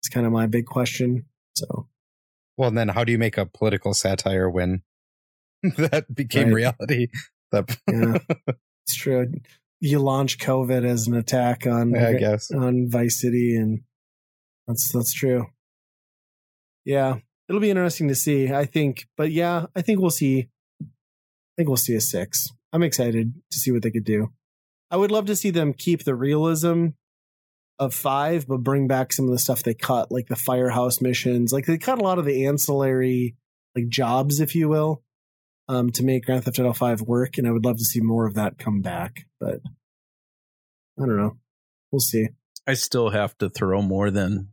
[0.00, 1.26] It's kind of my big question.
[1.54, 1.86] So
[2.56, 4.82] Well, and then how do you make a political satire when
[5.62, 6.54] that became Right.
[6.54, 7.06] reality?
[7.52, 8.18] That yeah,
[8.86, 9.30] it's true.
[9.86, 12.50] You launch COVID as an attack on I guess.
[12.50, 13.80] on Vice City, and
[14.66, 15.46] that's that's true.
[16.84, 17.18] Yeah,
[17.48, 18.52] it'll be interesting to see.
[18.52, 20.48] I think, but yeah, I think we'll see.
[20.80, 22.48] I think we'll see a six.
[22.72, 24.32] I'm excited to see what they could do.
[24.90, 26.88] I would love to see them keep the realism
[27.78, 31.52] of five, but bring back some of the stuff they cut, like the firehouse missions.
[31.52, 33.36] Like they cut a lot of the ancillary
[33.74, 35.02] like jobs, if you will,
[35.68, 37.38] um, to make Grand Theft Auto Five work.
[37.38, 39.26] And I would love to see more of that come back.
[39.40, 39.60] But
[40.98, 41.36] I don't know.
[41.90, 42.28] We'll see.
[42.66, 44.48] I still have to throw more than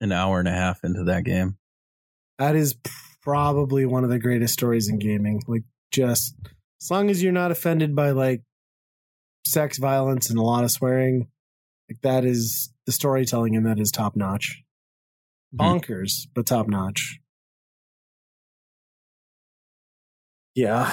[0.00, 1.56] an hour and a half into that game.
[2.38, 2.76] That is
[3.22, 5.42] probably one of the greatest stories in gaming.
[5.46, 6.34] Like just
[6.82, 8.42] as long as you're not offended by like
[9.46, 11.28] sex violence and a lot of swearing,
[11.88, 14.62] like that is the storytelling and that is top notch.
[15.54, 17.20] Bonkers, but top notch.
[20.54, 20.90] Yeah.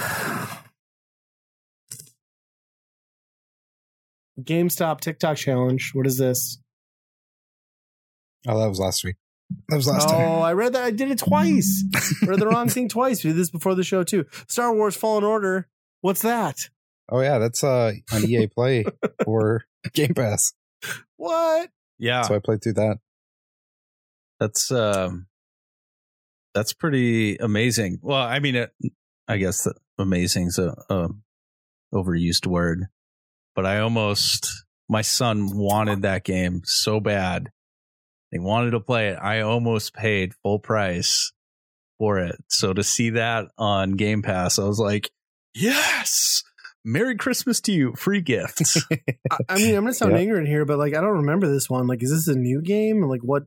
[4.40, 5.92] GameStop TikTok challenge.
[5.94, 6.60] What is this?
[8.48, 9.18] Oh, that was last week.
[9.70, 10.16] That was last week.
[10.16, 10.42] oh, time.
[10.42, 10.84] I read that.
[10.84, 11.84] I did it twice.
[12.26, 13.24] read the wrong thing twice.
[13.24, 14.26] We did this before the show too.
[14.48, 15.68] Star Wars Fallen Order.
[16.02, 16.58] What's that?
[17.10, 18.86] Oh yeah, that's uh on EA Play
[19.28, 20.54] or Game Pass.
[21.18, 21.70] What?
[22.00, 22.24] Yeah.
[22.24, 22.98] So I played through that.
[24.40, 25.28] That's um,
[26.56, 28.00] that's pretty amazing.
[28.02, 28.74] Well, I mean, it,
[29.28, 31.10] I guess that amazing is a, a
[31.94, 32.86] overused word,
[33.56, 34.50] but I almost
[34.90, 37.50] my son wanted that game so bad.
[38.32, 39.18] He wanted to play it.
[39.22, 41.32] I almost paid full price
[42.00, 42.36] for it.
[42.48, 45.12] So to see that on Game Pass, I was like,
[45.54, 46.44] yes.
[46.84, 47.94] Merry Christmas to you.
[47.96, 48.84] Free gifts.
[48.92, 50.20] I, I mean, I'm gonna sound Yeah.
[50.20, 51.86] ignorant here, but like I don't remember this one.
[51.88, 53.04] Like, is this a new game?
[53.04, 53.44] Like, what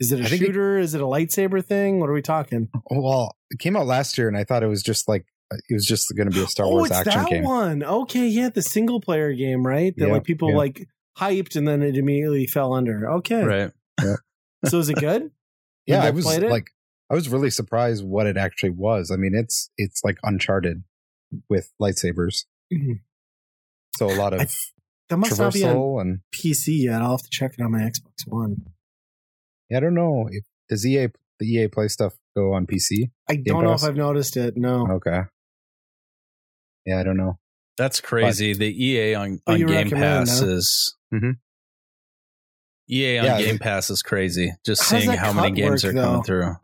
[0.00, 0.20] is it?
[0.20, 0.78] A I think it- shooter?
[0.78, 2.00] is it a lightsaber thing?
[2.00, 2.68] What are we talking?
[2.90, 5.86] Well, it came out last year, and I thought it was just like it was
[5.86, 7.44] just going to be a Star oh, Wars it's action that game.
[7.44, 7.82] one.
[7.82, 9.94] Okay, yeah, the single player game, right?
[9.96, 10.56] That Yeah, like people yeah.
[10.56, 10.88] like
[11.18, 13.10] hyped and then it immediately fell under.
[13.16, 13.70] Okay, right.
[14.66, 15.30] so is it good?
[15.86, 16.50] Yeah, You I was it?
[16.50, 16.66] like,
[17.10, 19.10] I was really surprised what it actually was.
[19.10, 20.84] I mean, it's it's like Uncharted
[21.48, 22.44] with lightsabers.
[22.70, 23.00] Mhm.
[23.96, 24.46] So a lot of I-
[25.08, 27.00] that must not be on and PC yet.
[27.00, 28.66] I'll have to check it on my Xbox One.
[29.70, 30.28] Yeah, I don't know.
[30.30, 31.08] If, does EA
[31.38, 33.10] the EA Play stuff go on PC?
[33.28, 34.56] I don't know if I've noticed it.
[34.56, 34.86] No.
[34.90, 35.20] Okay.
[36.84, 37.38] Yeah, I don't know.
[37.76, 38.54] That's crazy.
[38.54, 40.46] the EA on, on Game recommend, Pass huh?
[40.46, 41.36] is Mhm.
[42.90, 44.52] EA on Yeah, Game Pass is crazy.
[44.64, 46.56] Just seeing how many games work, are coming through.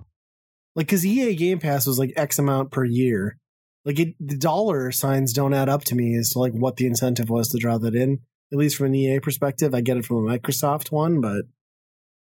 [0.74, 3.38] Like, because EA Game Pass was like X amount per year.
[3.84, 6.86] Like, it, the dollar signs don't add up to me as to like what the
[6.86, 8.20] incentive was to draw that in.
[8.52, 11.44] At least from an EA perspective, I get it from a Microsoft one, but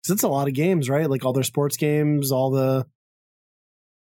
[0.05, 1.09] 'cause it's a lot of games, right?
[1.09, 2.87] Like all their sports games, all the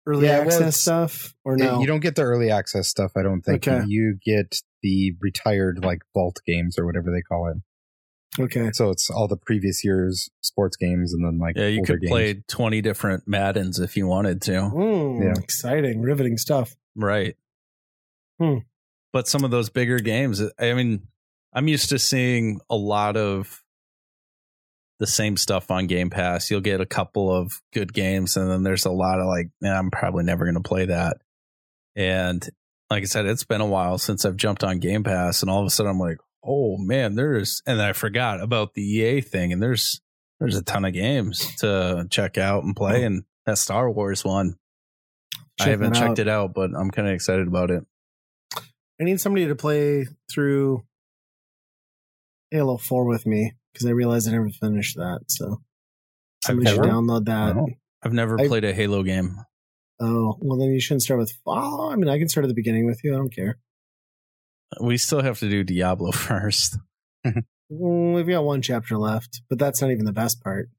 [0.05, 1.79] early Yeah, access it's- stuff, or no?
[1.79, 3.67] You don't get the early access stuff, I don't think.
[3.67, 3.85] Okay.
[3.87, 7.57] You get the retired like vault games or whatever they call it.
[8.41, 8.71] okay.
[8.73, 12.01] So it's all the previous year's sports games and then like Yeah, you older could
[12.01, 12.09] games.
[12.11, 14.51] play 20 different Maddens if you wanted to.
[14.53, 15.33] Mm, Yeah.
[15.41, 16.75] Exciting, riveting stuff.
[16.95, 17.37] Right.
[18.39, 18.57] Hmm.
[19.13, 21.07] But some of those bigger games, I mean,
[21.53, 23.62] I'm used to seeing a lot of
[25.03, 26.49] the same stuff on Game Pass.
[26.49, 29.77] You'll get a couple of good games, and then there's a lot of like, "Nah,
[29.77, 31.17] I'm probably never going to play that.
[31.97, 32.41] And
[32.89, 35.59] like I said, it's been a while since I've jumped on Game Pass, and all
[35.59, 39.51] of a sudden I'm like, oh man, there's, and I forgot about the EA thing,
[39.51, 39.99] and there's
[40.39, 44.55] there's a ton of games to check out and play, and that Star Wars one.
[45.59, 46.19] I haven't checked out.
[46.19, 47.83] it out, but I'm kind of excited about it.
[48.55, 50.85] I need somebody to play through
[52.51, 55.21] Halo 4 with me because I realized I never finished that.
[55.27, 55.61] So
[56.43, 57.55] somebody should never- download that.
[58.03, 59.37] I've never I- played a Halo game.
[59.99, 61.31] Oh, well, then you shouldn't start with.
[61.45, 63.13] Oh, I mean, I can start at the beginning with you.
[63.13, 63.57] I don't care.
[64.81, 66.77] We still have to do Diablo first.
[67.25, 70.69] Mm, we've got one chapter left, but that's not even the best part.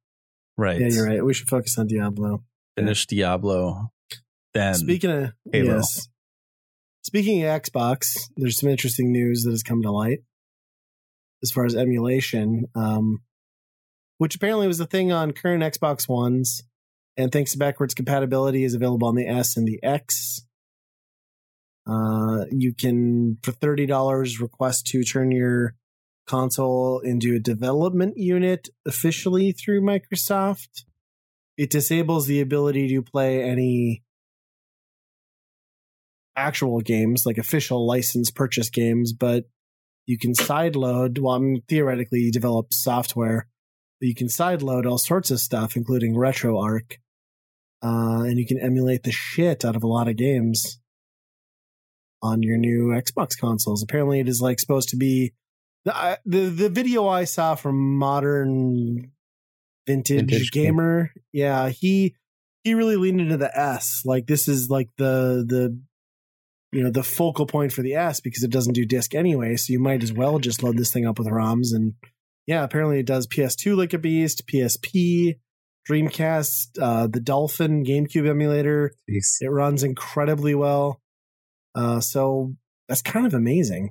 [0.59, 0.81] Right.
[0.81, 1.25] Yeah, you're right.
[1.25, 2.45] We should focus on Diablo.
[2.77, 3.91] Finish Diablo.
[4.53, 5.77] Then Speaking of Halo.
[5.77, 6.09] yes,
[7.03, 10.19] speaking of Xbox, there's some interesting news that has come to light
[11.45, 13.19] as far as emulation, um,
[14.19, 16.63] which apparently was a thing on current Xbox Ones,
[17.17, 20.45] and thanks to backwards compatibility, is available on the S and the X.
[21.87, 25.75] Uh, you can for thirty dollars request to turn your
[26.27, 30.85] console into a development unit officially through Microsoft.
[31.59, 34.03] It disables the ability to play any
[36.35, 39.45] actual games, like official license purchase games, but
[40.07, 41.19] you can sideload.
[41.19, 43.49] Well, I mean, theoretically, you develop software,
[44.01, 46.95] but you can sideload all sorts of stuff, including RetroArch,
[47.83, 50.79] uh, and you can emulate the shit out of a lot of games
[52.23, 53.83] on your new Xbox consoles.
[53.83, 55.33] Apparently, it is like supposed to be
[55.85, 59.13] the I- the the video I saw from modern
[59.87, 60.65] vintage, Vintage game.
[60.65, 61.13] gamer.
[61.33, 62.15] Yeah, he
[62.63, 64.03] he really leaned into the S.
[64.07, 65.79] Like this is like the the
[66.75, 69.55] you know the focal point for the S because it doesn't do disk anyway.
[69.57, 71.73] So you might as well just load this thing up with ROMs.
[71.73, 71.95] And
[72.49, 75.39] yeah, apparently it does PS2 like a beast, PSP,
[75.89, 78.93] Dreamcast, uh, the Dolphin GameCube emulator.
[79.09, 79.37] Jeez.
[79.41, 81.01] It runs incredibly well.
[81.77, 82.55] Uh, so
[82.89, 83.91] that's kind of amazing.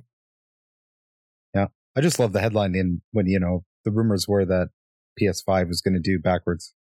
[1.54, 4.68] Yeah, I just love the headline in when you know the rumors were that
[5.20, 6.74] PS5 was going to do backwards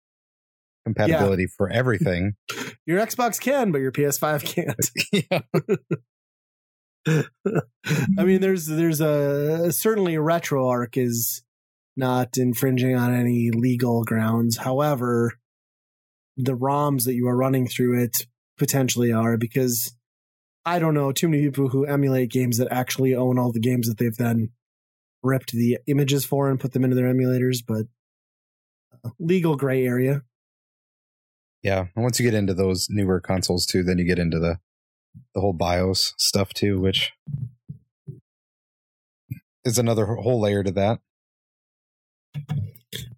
[0.86, 2.34] compatibility for everything.
[2.86, 4.44] Your Xbox can, but your PS5
[7.06, 7.28] can't.
[8.18, 11.44] I mean, there's there's a certainly RetroArch is
[11.96, 14.58] not infringing on any legal grounds.
[14.58, 15.34] However,
[16.38, 18.26] the ROMs that you are running through it
[18.58, 19.96] potentially are because
[20.66, 23.88] I don't know too many people who emulate games that actually own all the games
[23.88, 24.50] that they've then
[25.24, 27.86] ripped the images for and put them into their emulators, but
[29.04, 30.22] uh, legal gray area.
[31.64, 31.88] Yeah.
[31.96, 34.60] And once you get into those newer consoles too, then you get into the
[35.36, 37.12] the whole BIOS stuff too, which
[39.66, 41.00] is another whole layer to that.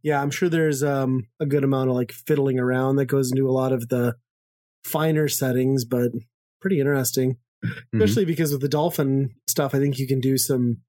[0.02, 3.48] Yeah, I'm sure there's um, a good amount of like fiddling around that goes into
[3.48, 4.16] a lot of the
[4.84, 6.12] finer settings, but
[6.62, 7.38] pretty interesting.
[7.64, 8.04] Mhm.
[8.04, 10.82] Especially because with the dolphin stuff, I think you can do some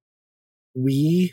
[0.77, 1.31] Wii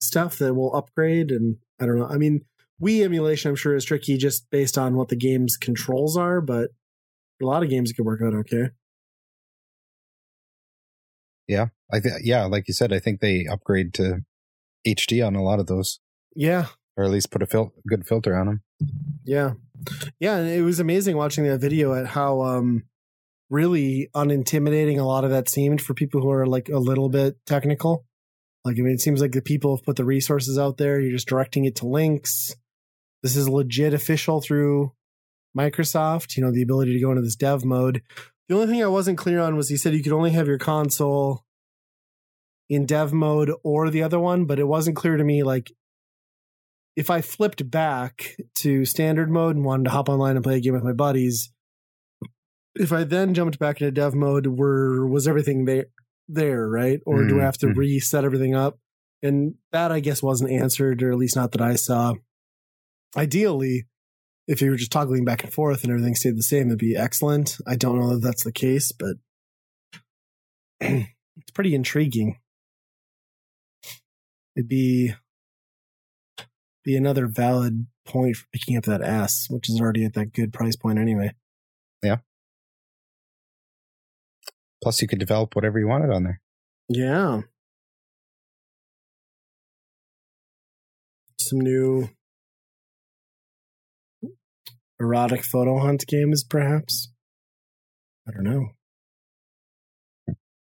[0.00, 1.30] stuff that will upgrade.
[1.30, 2.06] And I don't know.
[2.08, 2.44] I mean,
[2.82, 6.70] Wii emulation, I'm sure, is tricky just based on what the game's controls are, but
[7.42, 8.70] a lot of games it could work out okay.
[11.46, 14.20] Yeah, I th- yeah, like you said, I think they upgrade to
[14.86, 15.98] HD on a lot of those,
[16.34, 16.66] Yeah,
[16.96, 18.62] or at least put a fil- good filter on them.
[19.24, 19.54] Yeah.
[20.18, 22.84] Yeah, and it was amazing watching that video at how um
[23.48, 27.36] really unintimidating a lot of that seemed for people who are like a little bit
[27.46, 28.04] technical.
[28.64, 31.12] Like I mean it seems like the people have put the resources out there, you're
[31.12, 32.54] just directing it to links.
[33.22, 34.92] This is legit official through
[35.56, 38.02] Microsoft, you know, the ability to go into this dev mode.
[38.48, 40.58] The only thing I wasn't clear on was he said you could only have your
[40.58, 41.44] console
[42.68, 45.72] in dev mode or the other one, but it wasn't clear to me like
[46.96, 50.60] if I flipped back to standard mode and wanted to hop online and play a
[50.60, 51.52] game with my buddies,
[52.74, 55.86] if I then jumped back into dev mode, were was everything there
[56.28, 57.00] there, right?
[57.06, 57.76] Or do I have to Mhm.
[57.76, 58.78] reset everything up?
[59.22, 62.14] And that I guess wasn't answered, or at least not that I saw.
[63.16, 63.86] Ideally,
[64.46, 66.96] if you were just toggling back and forth and everything stayed the same, it'd be
[66.96, 67.56] excellent.
[67.66, 69.16] I don't know that that's the case, but
[70.80, 72.38] it's pretty intriguing.
[74.56, 75.14] It'd be
[76.84, 80.52] be another valid point for picking up that S, which is already at that good
[80.52, 81.32] price point anyway.
[82.02, 82.16] Yeah.
[84.82, 86.40] Plus, you could develop whatever you wanted on there.
[86.88, 87.42] Yeah.
[91.38, 92.08] Some new
[95.00, 97.10] erotic photo hunt games, perhaps.
[98.28, 98.68] I don't know.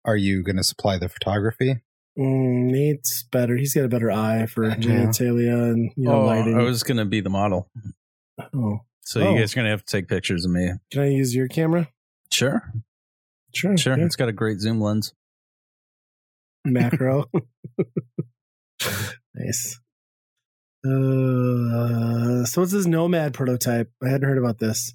[0.05, 1.83] Are you going to supply the photography?
[2.19, 3.57] Mm, Nate's better.
[3.57, 4.75] He's got a better eye for Yeah.
[4.77, 6.59] genitalia and you know oh, lighting.
[6.59, 7.71] I was gonna be the model,
[8.53, 9.33] oh, so Oh.
[9.35, 10.73] you guys are gonna have to take pictures of me.
[10.91, 11.89] can I use your camera?
[12.33, 12.73] Sure,
[13.55, 13.77] Sure.
[13.77, 13.97] sure.
[13.97, 14.05] yeah.
[14.05, 15.15] It's got a great zoom lens.
[16.65, 17.27] macro.
[19.35, 19.79] nice.
[20.85, 23.91] Uh, so what's this Nomad prototype?
[24.03, 24.95] I hadn't heard about this.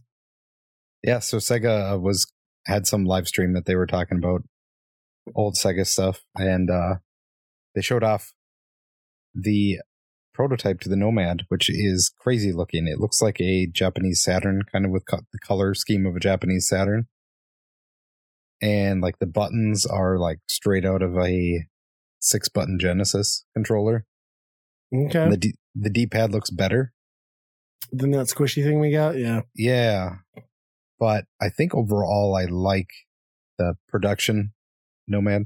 [1.04, 2.26] Yeah, so Sega was
[2.66, 4.44] had some live stream that they were talking about
[5.36, 6.96] old Sega stuff, and uh,
[7.76, 8.34] they showed off
[9.36, 9.80] the
[10.34, 12.88] prototype to the Nomad, which is crazy looking.
[12.88, 16.22] It looks like a Japanese Saturn, kind of with co- the color scheme of a
[16.22, 17.08] Japanese Saturn,
[18.62, 21.66] and like the buttons are like straight out of a
[22.20, 24.06] six button Genesis controller.
[24.94, 25.30] Okay.
[25.30, 26.94] The D- the D pad looks better.
[27.92, 29.18] than that squishy thing we got.
[29.18, 29.42] Yeah.
[29.56, 30.16] Yeah.
[31.00, 32.90] But I think overall I like
[33.58, 34.54] the production
[35.08, 35.46] Nomad.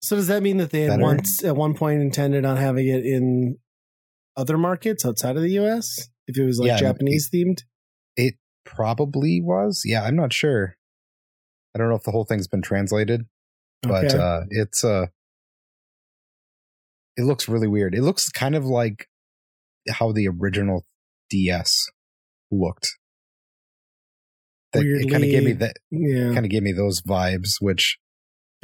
[0.00, 1.02] So does that mean that they had Better.
[1.02, 3.56] once at one point intended on having it in
[4.36, 6.08] other markets outside of the US?
[6.26, 7.62] If it was like Yeah, Japanese themed?
[8.16, 8.34] It
[8.64, 9.82] probably was.
[9.84, 10.76] Yeah, I'm not sure.
[11.74, 13.22] I don't know if the whole thing's been translated,
[13.82, 14.16] but Okay.
[14.18, 15.06] uh it's uh
[17.16, 17.94] it looks really weird.
[17.94, 19.08] It looks kind of like
[19.88, 20.84] how the original
[21.30, 21.86] DS
[22.50, 22.96] looked.
[24.72, 26.32] That, it kind of gave me that yeah.
[26.32, 27.98] kind of gave me those vibes, which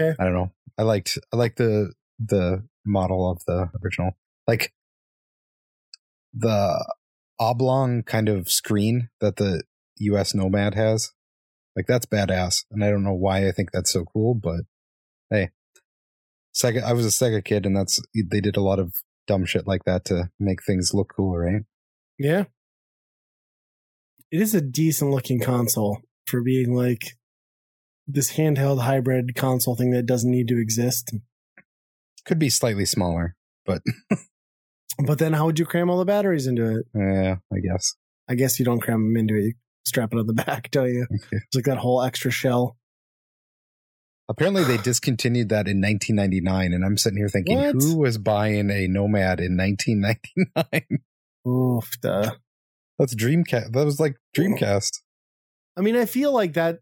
[0.01, 0.17] Okay.
[0.19, 0.53] I don't know.
[0.79, 4.13] I liked I liked the the model of the original.
[4.47, 4.73] Like
[6.33, 6.85] the
[7.39, 9.63] oblong kind of screen that the
[9.99, 11.13] US Nomad has.
[11.77, 12.65] Like that's badass.
[12.71, 14.61] And I don't know why I think that's so cool, but
[15.31, 15.51] hey.
[16.61, 18.95] Sega I was a Sega kid and that's they did a lot of
[19.27, 21.63] dumb shit like that to make things look cool, right?
[22.19, 22.45] Yeah.
[24.31, 27.17] It is a decent looking console for being like
[28.07, 31.15] this handheld hybrid console thing that doesn't need to exist.
[32.25, 33.83] Could be slightly smaller, but
[35.07, 36.87] But then how would you cram all the batteries into it?
[36.95, 37.95] yeah, I guess.
[38.29, 39.45] I guess you don't cram them into it.
[39.45, 39.53] You
[39.85, 41.07] strap it on the back, don't you?
[41.11, 42.77] It's like that whole extra shell.
[44.31, 47.75] Apparently, they discontinued that in 1999, and I'm sitting here thinking, What?
[47.75, 51.01] who was buying a Nomad in 1999?
[51.49, 52.31] Oof, duh.
[52.97, 53.73] That's Dreamcast.
[53.73, 55.01] That was like Dreamcast.
[55.77, 56.79] I mean, I feel like that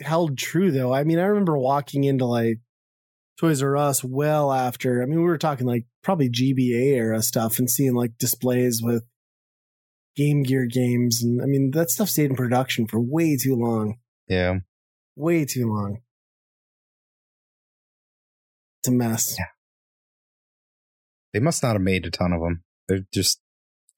[0.00, 0.94] held true though.
[0.94, 2.60] I mean, I remember walking into like
[3.40, 5.02] Toys R Us well after.
[5.02, 9.04] I mean, we were talking like probably GBA era stuff and seeing like displays with
[10.14, 13.98] Game Gear games, and I mean that stuff stayed in production for way too long,
[14.28, 14.58] Yeah,
[15.16, 16.02] way too long.
[18.88, 19.36] It's a mess.
[19.38, 19.44] Yeah.
[21.34, 22.62] they must not have made a ton of them.
[22.88, 23.40] They're just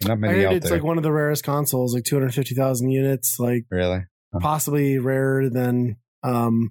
[0.04, 0.78] not many out it's there.
[0.78, 4.04] like one of the rarest consoles, like two hundred fifty thousand units, like really?
[4.40, 6.70] Possibly rarer than um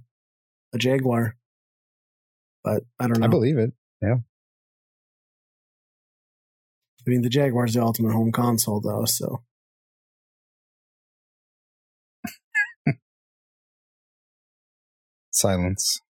[0.74, 1.36] a Jaguar.
[2.63, 3.26] But I don't know.
[3.26, 3.72] I believe it.
[4.01, 4.15] Yeah.
[6.99, 9.05] I mean, the Jaguar's the ultimate home console, though.
[9.05, 9.43] So
[15.32, 16.01] Silence.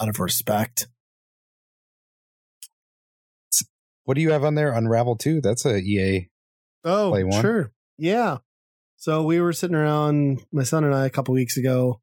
[0.00, 0.86] Out of respect,
[4.04, 4.72] What do you have on there?
[4.72, 5.40] Unravel 2?
[5.42, 6.28] That's a EA.
[6.84, 7.42] oh Play one?
[7.42, 8.38] sure, yeah.
[8.96, 12.00] So we were sitting around, my son and I, a couple weeks ago.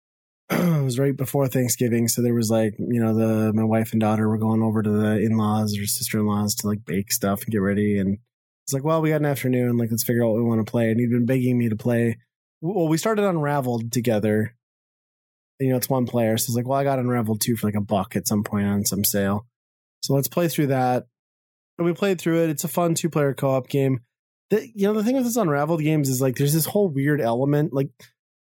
[0.50, 4.00] it was right before Thanksgiving, so there was like, you know, the my wife and
[4.00, 7.12] daughter were going over to the in laws or sister in laws to like bake
[7.12, 8.18] stuff and get ready, and
[8.64, 10.70] it's like, well, we got an afternoon, like let's figure out what we want to
[10.70, 10.90] play.
[10.90, 12.18] And he'd been begging me to play.
[12.60, 14.54] Well, we started Unraveled together.
[15.60, 17.76] You know, it's one player, so it's like, well, I got Unraveled two for like
[17.76, 19.46] a buck at some point on some sale,
[20.02, 21.06] so let's play through that.
[21.78, 22.50] And we played through it.
[22.50, 24.00] It's a fun two player co op game.
[24.50, 27.20] The, you know, the thing with this Unraveled games is like there's this whole weird
[27.20, 27.90] element, like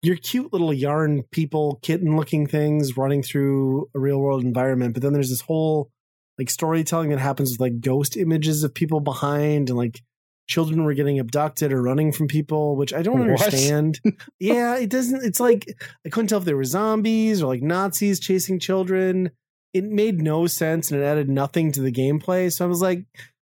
[0.02, 5.02] your cute little yarn people, kitten looking things running through a real world environment, but
[5.02, 5.90] then there's this whole
[6.38, 10.00] like storytelling that happens with like ghost images of people behind and like
[10.48, 13.42] children were getting abducted or running from people, which I don't What?
[13.42, 14.00] understand.
[14.40, 15.24] yeah, it doesn't.
[15.24, 15.66] It's like
[16.04, 19.30] I couldn't tell if they were zombies or like Nazis chasing children.
[19.72, 22.52] It made no sense and it added nothing to the gameplay.
[22.52, 23.04] So I was like,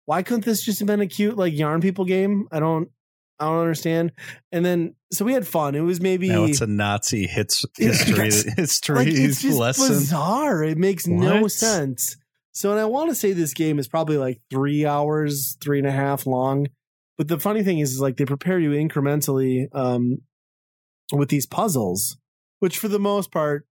[0.06, 2.48] why couldn't this just have been a cute like yarn people game?
[2.52, 2.90] I don't,
[3.40, 4.12] I don't understand.
[4.52, 5.74] And then so we had fun.
[5.74, 9.88] It was maybe Now it's a Nazi hits history history like it's just lesson.
[9.88, 10.64] bizarre.
[10.64, 12.18] It makes no sense.
[12.54, 15.88] So, and I want to say this game is probably like three hours, three and
[15.88, 16.68] a half long.
[17.22, 20.24] But the funny thing is, is like they prepare you incrementally um,
[21.14, 22.18] with these puzzles,
[22.62, 23.68] which for the most part,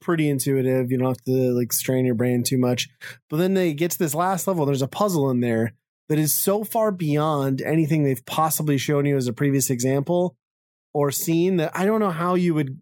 [0.00, 0.90] pretty intuitive.
[0.90, 2.88] You don't have to like strain your brain too much.
[3.28, 4.64] But then they get to this last level.
[4.64, 5.74] There's a puzzle in there
[6.08, 10.34] that is so far beyond anything they've possibly shown you as a previous example
[10.94, 12.80] or seen that I don't know how you would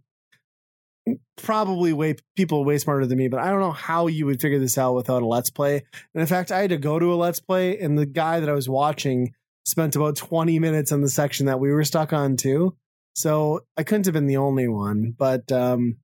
[1.38, 4.60] probably way people way smarter than me, but I don't know how you would figure
[4.60, 5.82] this out without a let's play.
[6.14, 8.48] And in fact, I had to go to a let's play, and the guy that
[8.48, 9.32] I was watching
[9.68, 12.74] spent about 20 minutes on the section that we were stuck on too.
[13.14, 15.14] So I couldn't have been the only one.
[15.16, 15.98] But um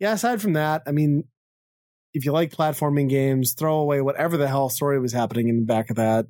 [0.00, 1.24] yeah, aside from that, I mean,
[2.12, 5.66] if you like platforming games, throw away whatever the hell story was happening in the
[5.66, 6.26] back of that.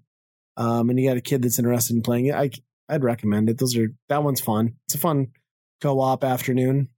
[0.57, 2.51] Um, and you got a kid that's interested in playing it, I
[2.89, 3.59] I'd recommend it.
[3.59, 4.75] Those are that one's fun.
[4.87, 5.29] It's a fun
[5.81, 6.89] co-op afternoon.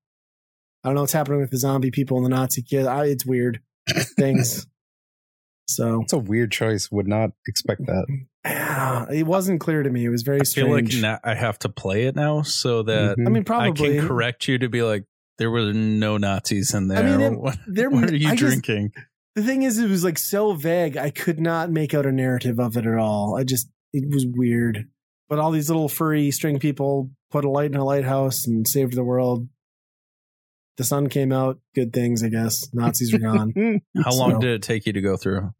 [0.84, 2.86] I don't know what's happening with the zombie people and the Nazi kid.
[2.86, 3.60] I, it's weird
[4.18, 4.66] things.
[5.66, 6.90] So It's a weird choice.
[6.90, 8.06] Would not expect that.
[9.10, 10.04] it wasn't clear to me.
[10.04, 11.18] It was very I feel like strange.
[11.24, 13.26] I have to play it now so that Mhm.
[13.26, 15.04] I mean, probably I can correct you to be like
[15.38, 16.98] there were no Nazis in there.
[16.98, 18.92] I mean, it- what, there- what are you I just- drinking?
[19.34, 20.96] the thing is, it was like so vague.
[20.96, 23.36] I could not make out a narrative of it at all.
[23.38, 24.88] I just it was weird.
[25.28, 28.94] But all these little furry string people put a light in a lighthouse and saved
[28.94, 29.46] the world.
[30.78, 31.58] The sun came out.
[31.74, 32.68] Good things, I guess.
[32.72, 33.52] Nazis are gone.
[34.04, 35.52] How long did it take you to go through?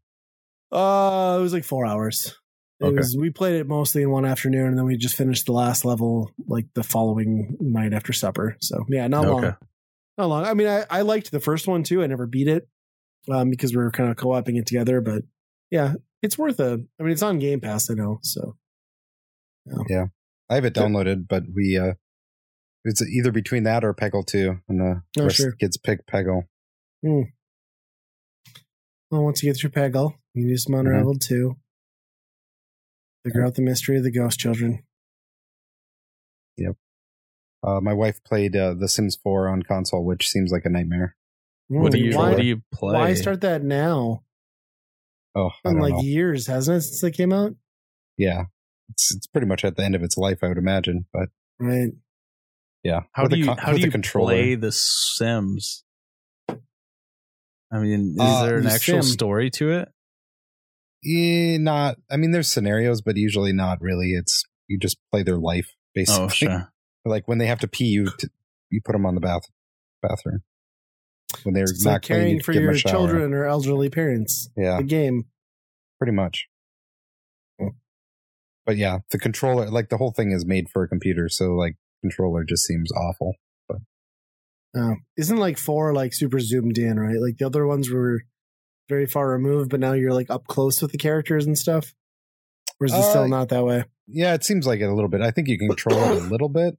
[0.72, 2.34] Uh, it was like four hours.
[2.80, 2.96] It Okay.
[2.96, 5.84] was we played it mostly in one afternoon, and then we just finished the last
[5.84, 8.56] level like the following night after supper.
[8.60, 9.56] So yeah, not long.
[10.16, 10.44] Not long.
[10.44, 12.02] I mean, I, I liked the first one too.
[12.02, 12.68] I never beat it
[13.30, 15.00] um, because we were kind of co-oping it together.
[15.00, 15.22] But
[15.70, 16.84] yeah, it's worth a.
[16.98, 17.90] I mean, it's on Game Pass.
[17.90, 18.18] I know.
[18.22, 18.56] So
[19.88, 20.06] Yeah.
[20.50, 21.94] I have it downloaded, but we uh
[22.84, 24.60] it's either between that or Peggle 2.
[24.68, 25.52] And the Oh, rest sure.
[25.52, 26.44] kids pick Peggle.
[27.02, 27.24] well,
[29.10, 31.18] once you get through Peggle, you can do some Mm-hmm.
[33.24, 34.82] Figure out the mystery of the ghost children.
[36.56, 36.76] Yep.
[37.62, 41.16] Uh, my wife played uh, The Sims 4 on console, which seems like a nightmare.
[41.68, 42.94] What do Mm, you why, what do you play?
[42.94, 44.22] why start that now?
[45.34, 46.00] Oh, I In don't like know.
[46.02, 47.54] years, hasn't it since they came out?
[48.16, 48.44] Yeah,
[48.88, 51.04] it's it's pretty much at the end of its life, I would imagine.
[51.12, 51.28] But
[51.60, 51.90] Right.
[52.82, 54.32] yeah, How With do you con- how do you controller.
[54.32, 55.84] play the Sims?
[57.70, 59.12] I mean, is Uh, there an the actual Sim.
[59.12, 59.88] story to it?
[61.06, 61.96] Eh, not.
[62.10, 64.12] I mean, there's scenarios, but usually not really.
[64.12, 66.24] It's you just play their life basically.
[66.24, 66.72] Oh, sure.
[67.04, 68.28] Like when they have to pee, you t-
[68.70, 69.42] you put them on the bath
[70.02, 70.40] bathroom.
[71.44, 73.90] When they're It's not like clean, caring you for give 'em your children or elderly
[73.90, 74.48] parents.
[74.56, 75.24] Yeah, The game.
[75.98, 76.48] pretty much.
[78.66, 81.76] But yeah, the controller, like the whole thing is made for a computer, so like
[82.02, 83.34] controller just seems awful.
[84.76, 87.16] Oh, isn't like four like super zoomed in, right?
[87.18, 88.20] Like the other ones were
[88.88, 91.94] very far removed, but now you're like up close with the characters and stuff.
[92.80, 93.84] Or is it Uh, still not that way?
[94.06, 95.20] Yeah, it seems like it a little bit.
[95.20, 96.78] I think you can control it a little bit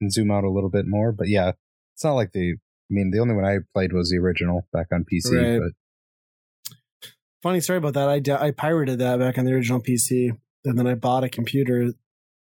[0.00, 1.52] and zoom out a little bit more, but yeah,
[1.94, 2.54] it's not like the.
[2.90, 5.60] I mean, the only one I played was the original back on PC, Right.
[5.60, 6.74] but
[7.42, 8.08] Funny story about that.
[8.08, 10.30] I I pirated that back on the original PC,
[10.64, 11.92] and then I bought a computer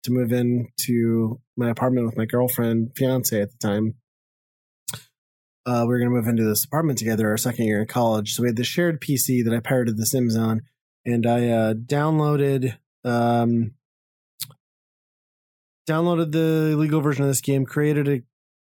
[0.04, 3.94] to move in to my apartment with my girlfriend, fiance at the time.
[5.64, 8.34] Uh, we were going to move into this apartment together our second year in college.
[8.34, 10.62] So we had the shared PC that I pirated The Sims on.
[11.04, 13.72] and I uh, downloaded um,
[15.88, 18.22] downloaded the legal version of this game, created a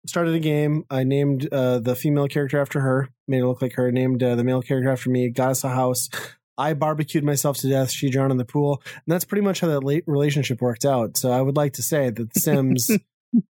[0.07, 0.84] started a game.
[0.91, 3.91] I named uh, the female character after her, made it look like her.
[3.93, 5.30] Named uh, the male character after me.
[5.30, 6.09] Got us a house.
[6.57, 7.91] I barbecued myself to death.
[7.91, 11.16] She drowned in the pool, and that's pretty much how that late relationship worked out.
[11.16, 12.91] So I would like to say that The Sims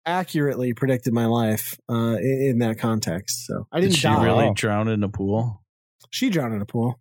[0.07, 3.47] accurately predicted my life uh, in, in that context.
[3.47, 4.25] So I Did didn't she die.
[4.25, 5.63] really drown in a pool?
[6.11, 7.01] She drowned in a pool.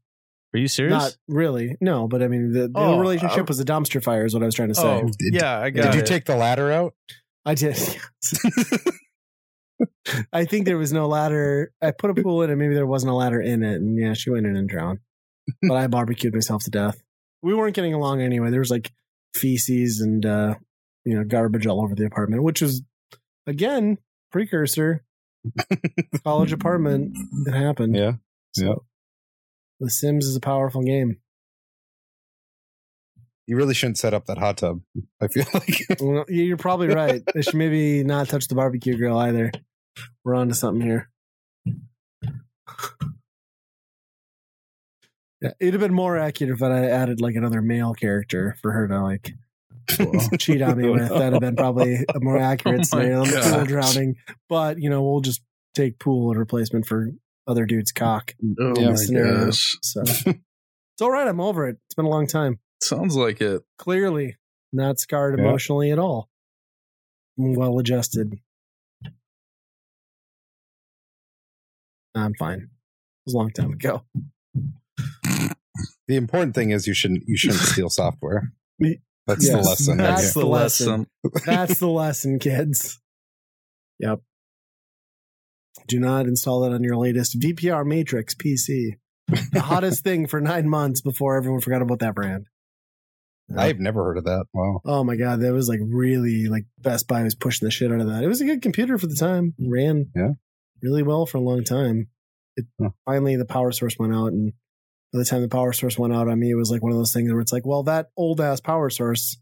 [0.56, 0.94] Are you serious?
[0.94, 1.76] Not really.
[1.82, 4.26] No, but I mean the, the Oh, relationship uh, was a dumpster fire.
[4.26, 5.02] Is what I was trying to say.
[5.04, 6.94] oh, Did- yeah, I got Did you take the ladder out?
[7.46, 7.76] I did.
[10.32, 11.72] I think there was no ladder.
[11.82, 12.56] I put a pool in it.
[12.56, 13.76] Maybe there wasn't a ladder in it.
[13.76, 15.00] And yeah, she went in and drowned.
[15.62, 17.02] But I barbecued myself to death.
[17.42, 18.50] We weren't getting along anyway.
[18.50, 18.92] There was like
[19.36, 20.56] feces and, uh,
[21.06, 22.84] you know, garbage all over the apartment, which is
[23.48, 23.98] again,
[24.32, 25.04] precursor
[26.24, 27.96] college apartment that happened.
[27.96, 28.14] Yeah.
[28.54, 28.74] So, yeah.
[29.80, 31.18] The Sims is a powerful game.
[33.48, 34.82] You really shouldn't set up that hot tub.
[35.22, 37.22] I feel like Well, you're probably right.
[37.34, 39.52] They should maybe not touch the barbecue grill either.
[40.24, 41.10] We're on to something here.
[45.42, 48.88] Yeah, it'd have been more accurate if I added like another male character for her
[48.88, 49.34] to like
[50.40, 51.10] cheat on me with.
[51.10, 54.16] That'd have been probably a more oh accurate Oh scenario than pool drowning.
[54.50, 55.42] But you know, we'll just
[55.76, 57.10] take pool in replacement for
[57.48, 58.34] other dude's cock.
[58.44, 59.46] Mm, oh Yeah, my scenario.
[59.46, 59.76] gosh.
[59.82, 61.28] So it's all right.
[61.28, 61.78] I'm over it.
[61.88, 62.60] It's been a long time.
[62.82, 63.64] Sounds like it.
[63.78, 64.38] Clearly
[64.72, 65.46] not scarred Yeah.
[65.46, 66.30] emotionally at all.
[67.38, 68.34] I'm well adjusted.
[72.16, 72.60] I'm fine.
[72.60, 72.70] It
[73.26, 74.04] was a long time ago.
[76.08, 78.52] the important thing is you shouldn't you shouldn't steal software.
[79.28, 79.98] That's the lesson.
[79.98, 80.44] that's here.
[80.44, 81.08] the lesson.
[81.46, 83.00] That's the lesson, kids.
[84.00, 84.20] Yep.
[85.88, 88.98] Do not install that on your latest VPR Matrix PC.
[89.52, 92.48] The hottest thing for nine months before everyone forgot about that brand.
[93.56, 94.46] I've never heard of that.
[94.54, 94.82] Wow.
[94.86, 98.00] Oh my god, that was like really like Best Buy was pushing the shit out
[98.02, 98.24] of that.
[98.24, 99.54] It was a good computer for the time.
[99.60, 100.32] Ran Yeah.
[100.82, 102.08] really well for a long time.
[102.56, 102.90] It Huh.
[103.06, 104.54] finally the power source went out and
[105.14, 106.98] by the time the power source went out on me, it was like one of
[106.98, 109.38] those things where it's like, well, that old ass power source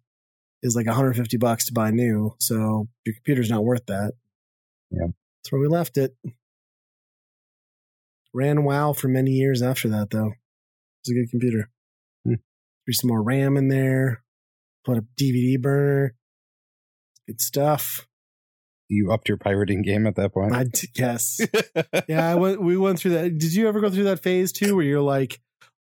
[0.61, 4.11] is like 150 bucks to buy new, so your computer's not worth that.
[4.91, 5.07] Yeah.
[5.07, 6.13] That's where we left it.
[8.33, 10.27] Ran WoW for many years after that, though.
[10.27, 11.69] It was a good computer.
[12.25, 12.35] Hmm.
[12.85, 14.23] There's some more RAM in there.
[14.85, 16.15] Put a DVD burner.
[17.27, 18.07] Good stuff.
[18.89, 20.53] You upped your pirating game at that point.
[20.53, 21.39] I d- guess.
[22.09, 22.61] yeah, I went.
[22.61, 23.37] We went through that.
[23.37, 25.39] Did you ever go through that phase too, where you're like,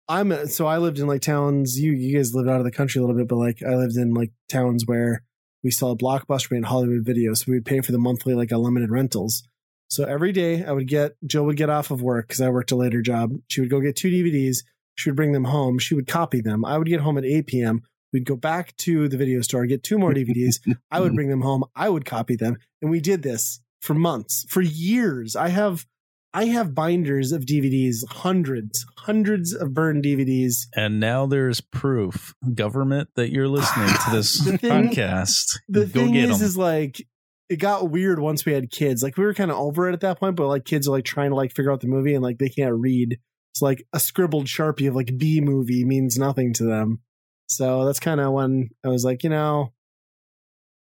[0.09, 0.31] I'm.
[0.31, 1.79] Uh, so I lived in like towns.
[1.79, 3.97] You you guys lived out of the country a little bit, but like I lived
[3.97, 5.23] in like towns where
[5.63, 8.89] we saw Blockbuster and Hollywood Video, so we would pay for the monthly like unlimited
[8.89, 9.43] rentals.
[9.89, 12.71] So every day I would get Jill would get off of work because I worked
[12.71, 13.33] a later job.
[13.47, 14.63] She would go get two DVDs.
[14.95, 15.79] She would bring them home.
[15.79, 16.65] She would copy them.
[16.65, 17.83] I would get home at 8 p.m.
[18.11, 20.59] We'd go back to the video store, get two more DVDs.
[20.89, 21.65] I would bring them home.
[21.75, 25.35] I would copy them, and we did this for months, for years.
[25.35, 25.85] I have,
[26.33, 30.67] I have binders of DVDs, hundreds, hundreds of burned DVDs.
[30.75, 35.57] And now there's proof, government, that you're listening to this The thing- podcast.
[35.69, 36.45] The Go thing get is, 'em.
[36.47, 37.01] is like
[37.49, 39.01] it got weird once we had kids.
[39.01, 41.05] Like we were kind of over it at that point, but like kids are like
[41.05, 43.17] trying to like figure out the movie and like they can't read.
[43.53, 46.99] It's like a scribbled sharpie of like B movie means nothing to them.
[47.47, 49.71] So that's kind of when I was like, you know,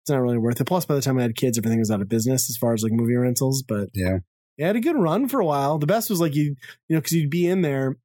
[0.02, 0.64] it's not really worth it.
[0.64, 2.82] Plus, by the time I had kids, everything was out of business as far as
[2.82, 3.62] like movie rentals.
[3.62, 4.20] But Yeah.
[4.66, 5.78] Had a good run for a while.
[5.78, 6.56] The best was like you,
[6.88, 7.96] you know, because you'd be in there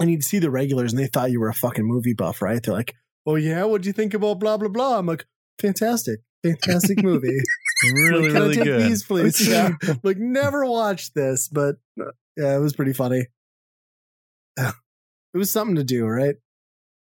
[0.00, 2.62] and you'd see the regulars and they thought you were a fucking movie buff, right?
[2.62, 2.94] They're like,
[3.26, 5.26] "Oh yeah, what'd you think about blah blah blah?" I'm like,
[5.60, 7.38] "Fantastic, fantastic movie."
[7.94, 8.80] really, Like, really good.
[8.80, 9.40] These, please.
[9.48, 9.72] Yeah.
[10.02, 13.26] like never watched this, but uh, yeah, it was pretty funny.
[15.34, 16.34] It was something to do, right?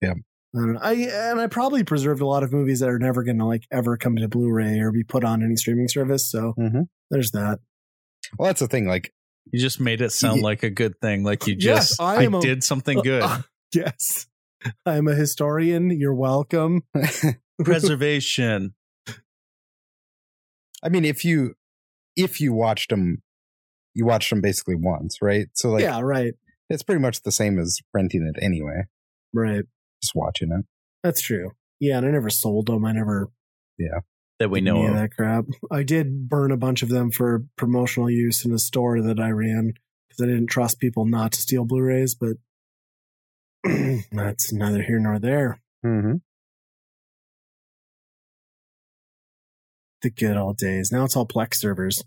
[0.01, 0.15] Yeah.
[0.55, 0.81] I don't know.
[0.83, 3.65] I and I probably preserved a lot of movies that are never going to like
[3.71, 6.31] ever come to Blu-ray or be put on any streaming service.
[6.31, 7.59] So hmm there's that.
[8.39, 8.87] Well, that's the thing.
[8.87, 9.13] Like,
[9.53, 11.23] You just made it sound Ye- like a good thing.
[11.25, 13.25] Like you just, I I, am a- did something good.
[13.75, 14.27] yes,
[14.85, 15.91] I'm a historian.
[15.91, 16.83] You're welcome.
[17.65, 18.75] Preservation.
[20.83, 21.55] I mean, if you
[22.17, 23.23] if you watched them,
[23.95, 25.47] you watched them basically once, right?
[25.55, 26.35] So like, yeah, right,
[26.69, 28.85] it's pretty much the same as renting it anyway.
[29.33, 29.65] right.
[30.03, 30.65] Just watching it.
[31.03, 31.53] That's true.
[31.81, 32.85] Yeah, and I never sold them.
[32.85, 33.29] I never
[34.39, 35.01] That we know any of of.
[35.01, 35.45] that crap.
[35.71, 39.31] I did burn a bunch of them for promotional use in a store that I
[39.31, 39.73] ran
[40.09, 42.15] because I didn't trust people not to steal Blu-rays.
[42.15, 42.37] But
[44.13, 45.61] that's neither here nor there.
[45.85, 46.17] Mm-hmm.
[50.03, 50.93] The good old days.
[50.93, 52.03] Now it's all Plex servers.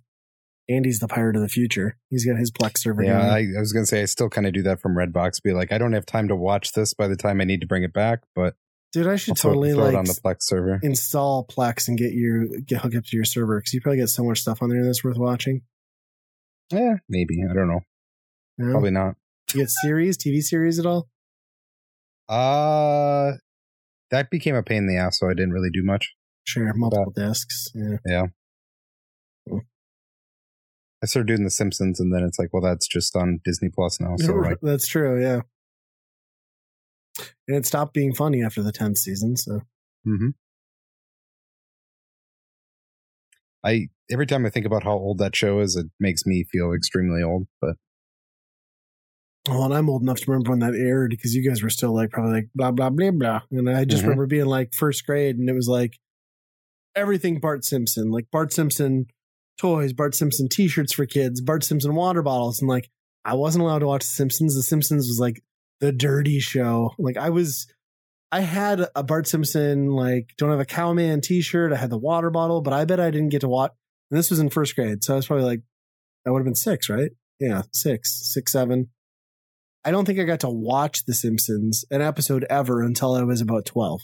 [0.69, 1.97] Andy's the pirate of the future.
[2.09, 3.03] He's got his Plex server.
[3.03, 3.19] Yeah.
[3.19, 5.41] I, I was gonna say I still kind of do that from Redbox.
[5.41, 7.67] Be like, I don't have time to watch this by the time I need to
[7.67, 8.55] bring it back, but
[8.91, 10.79] dude, I I'll should throw, totally like on the Plex server.
[10.83, 14.09] install Plex and get your get hooked up to your server because you probably get
[14.09, 15.61] so much stuff on there that's worth watching.
[16.71, 17.81] Yeah, maybe I don't know.
[18.57, 18.71] Know?
[18.71, 19.15] Probably not.
[19.53, 21.07] You get series, TV series at all?
[22.27, 23.33] Uh
[24.11, 26.15] that became a pain in the ass, so I didn't really do much.
[26.43, 27.67] Sure, multiple discs.
[28.05, 28.27] Yeah.
[31.01, 34.01] I started doing The Simpsons, and then it's like, well, that's just on Disney Plus
[34.01, 34.15] now.
[34.17, 35.21] So like, That's true.
[35.21, 35.41] Yeah.
[37.47, 39.37] And it stopped being funny after the tenth season.
[39.37, 39.61] So
[40.03, 40.29] hmm
[43.63, 46.73] I every time I think about how old that show is, it makes me feel
[46.73, 47.47] extremely old.
[47.61, 47.75] But
[49.47, 51.93] Well, and I'm old enough to remember when that aired because you guys were still
[51.93, 54.07] like probably like blah blah blah blah, and I just Mhm.
[54.07, 55.99] remember being like first grade, and it was like
[56.95, 59.07] everything Bart Simpson, like Bart Simpson
[59.57, 62.89] toys, Bart Simpson T-shirts for kids, Bart Simpson water bottles, and like
[63.25, 64.55] I wasn't allowed to watch The Simpsons.
[64.55, 65.43] The Simpsons was like
[65.79, 66.93] the dirty show.
[66.97, 67.67] Like I was,
[68.31, 71.73] I had a Bart Simpson like don't have a cowman T-shirt.
[71.73, 73.71] I had the water bottle, but I bet I didn't get to watch.
[74.11, 75.61] And this was in first grade, so I was probably like,
[76.25, 77.11] I would have been six, right?
[77.39, 78.89] Yeah, six, six, seven.
[79.85, 83.39] I don't think I got to watch The Simpsons an episode ever until I was
[83.41, 84.01] about 12.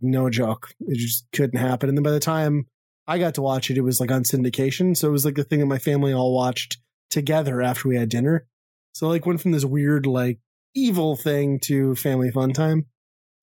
[0.00, 0.70] No joke.
[0.80, 1.88] It just couldn't happen.
[1.88, 2.66] And then by the time
[3.06, 4.96] I got to watch it, it was like on syndication.
[4.96, 6.78] So it was like the thing that my family all watched
[7.10, 8.46] together after we had dinner.
[8.94, 10.38] So like went from this weird, like
[10.74, 12.86] evil thing to family fun time.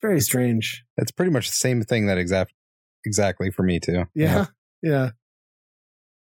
[0.02, 0.84] Very strange.
[0.98, 2.54] it's pretty much the same thing that exact
[3.06, 4.06] exactly for me too.
[4.16, 4.46] Yeah.
[4.82, 5.10] Yeah.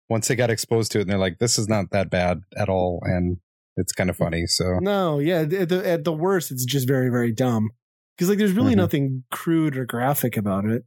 [0.08, 2.68] Once they got exposed to it, and they're like, "This is not that bad at
[2.68, 3.38] all," and
[3.76, 4.46] it's kind of funny.
[4.46, 5.40] So No, yeah.
[5.40, 7.70] At the, at the worst, it's just very, very dumb.
[8.16, 8.78] Because like, there's really Mhm.
[8.78, 10.84] nothing crude or graphic about it.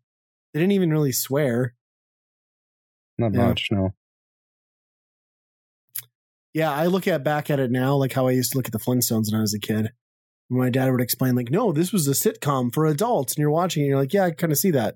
[0.54, 1.76] They didn't even really swear.
[3.20, 3.48] not Yeah.
[3.48, 3.94] much, no.
[6.54, 8.72] Yeah, I look at back at it now, like how I used to look at
[8.72, 9.90] the Flintstones when I was a kid.
[10.50, 13.82] My dad would explain, like, no, this was a sitcom for adults, and you're watching
[13.82, 14.96] it, and you're like, yeah, I kind of see that.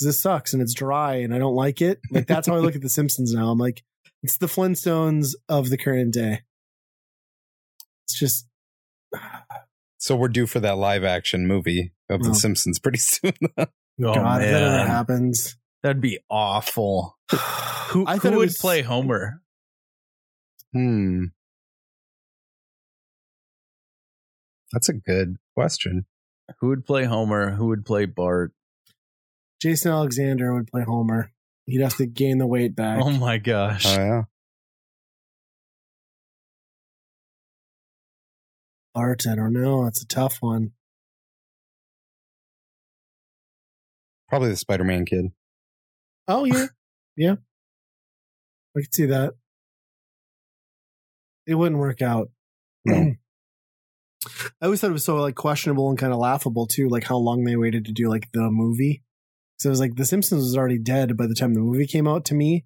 [0.00, 2.00] This sucks and it's dry and I don't like it.
[2.10, 3.50] Like that's how I look at the Simpsons now.
[3.50, 3.84] I'm like,
[4.24, 6.40] it's the Flintstones of the current day.
[8.06, 8.48] It's just
[9.98, 12.28] So we're due for that live action movie of Oh.
[12.28, 13.34] The Simpsons pretty soon.
[13.56, 13.66] Oh,
[14.02, 15.56] God, if that ever happens.
[15.84, 17.16] That'd be awful.
[17.30, 19.42] Who, I who thought it would was- play Homer?
[20.72, 21.26] hmm.
[24.74, 26.04] That's a good question.
[26.58, 27.52] Who would play Homer?
[27.52, 28.52] Who would play Bart?
[29.62, 31.30] Jason Alexander would play Homer.
[31.66, 33.00] He'd have to gain the weight back.
[33.00, 33.86] Oh my gosh.
[33.86, 34.22] Oh yeah.
[38.94, 39.86] Bart, I don't know.
[39.86, 40.72] It's a tough one.
[44.28, 45.26] Probably the Spider Man kid.
[46.26, 46.66] Oh yeah,
[47.16, 47.36] yeah.
[48.76, 49.34] I could see that.
[51.46, 52.30] It wouldn't work out.
[52.84, 53.14] No.
[54.60, 57.16] I always thought it was so like questionable and kind of laughable too, like how
[57.16, 59.02] long they waited to do like the movie.
[59.58, 62.08] So it was like The Simpsons was already dead by the time the movie came
[62.08, 62.64] out to me,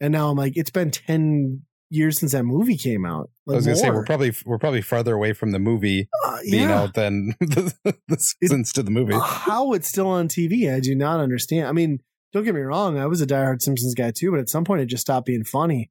[0.00, 3.30] and now I'm like, it's been ten years since that movie came out.
[3.46, 6.38] Like, I was gonna say we're probably we're probably farther away from the movie Uh,
[6.50, 6.80] being yeah.
[6.82, 7.72] out than the,
[8.08, 9.14] the Simpsons to the movie.
[9.20, 11.68] how it's still on TV, I do not understand.
[11.68, 12.00] I mean,
[12.32, 14.82] don't get me wrong, I was a diehard Simpsons guy too, but at some point
[14.82, 15.90] it just stopped being funny.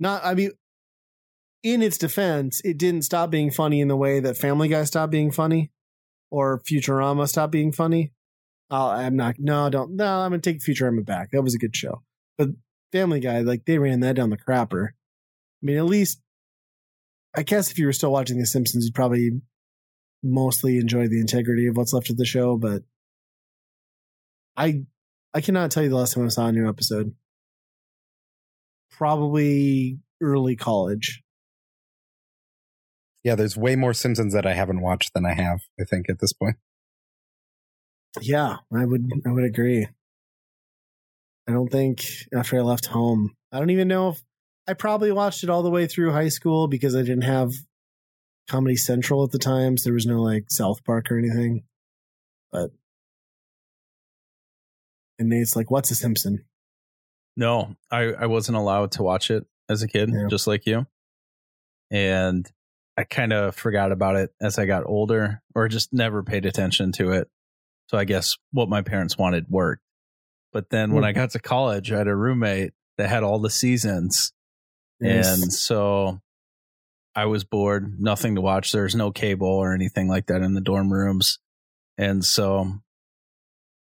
[0.00, 0.50] Not, I mean,
[1.66, 5.10] in its defense, it didn't stop being funny in the way that Family Guy stopped
[5.10, 5.72] being funny
[6.30, 8.12] or Futurama stopped being funny.
[8.70, 11.30] Uh, I'm not, no, don't, no, I'm to take Futurama back.
[11.32, 12.02] That was a good show.
[12.38, 12.50] But
[12.92, 14.90] Family Guy, like, they ran that down the crapper.
[14.90, 16.20] I mean, at least,
[17.36, 19.32] I guess if you were still watching The Simpsons, you'd probably
[20.22, 22.82] mostly enjoy the integrity of what's left of the show, but
[24.56, 24.84] I
[25.34, 27.12] I cannot tell you the last time I saw a new episode.
[28.92, 31.22] Probably early college.
[33.26, 35.62] Yeah, there's way more Simpsons that I haven't watched than I have.
[35.80, 36.54] I think at this point.
[38.20, 39.88] Yeah, I would I would agree.
[41.48, 44.22] I don't think after I left home, I don't even know if
[44.68, 47.50] I probably watched it all the way through high school because I didn't have
[48.48, 51.64] Comedy Central at the time, so there was no like South Park or anything.
[52.52, 52.70] But
[55.18, 56.44] and Nate's like, "What's a Simpson?"
[57.36, 60.28] No, I, I wasn't allowed to watch it as a kid, Yeah.
[60.30, 60.86] just like you.
[61.90, 62.48] And
[62.96, 66.92] I kind of forgot about it as I got older or just never paid attention
[66.92, 67.28] to it.
[67.88, 69.82] So I guess what my parents wanted worked.
[70.52, 71.08] But then when Hmm.
[71.08, 74.32] I got to college, I had a roommate that had all the seasons.
[75.02, 76.22] And so
[77.14, 78.72] I was bored, nothing to watch.
[78.72, 81.38] There's no cable or anything like that in the dorm rooms.
[81.98, 82.72] And so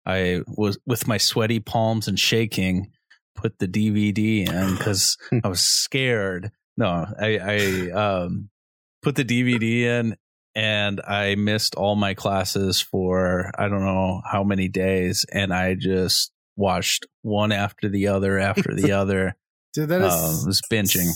[0.06, 2.92] I was with my sweaty palms and shaking,
[3.36, 6.52] put the DVD in because I was scared.
[6.78, 8.50] No, I, I um,
[9.06, 10.18] put the DVD in
[10.56, 15.76] and I missed all my classes for I don't know how many days, and I
[15.76, 19.36] just watched one after the other after the other.
[19.74, 21.12] Dude, that is uh, was binging.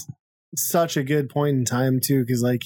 [0.55, 2.63] such a good point in time too, because like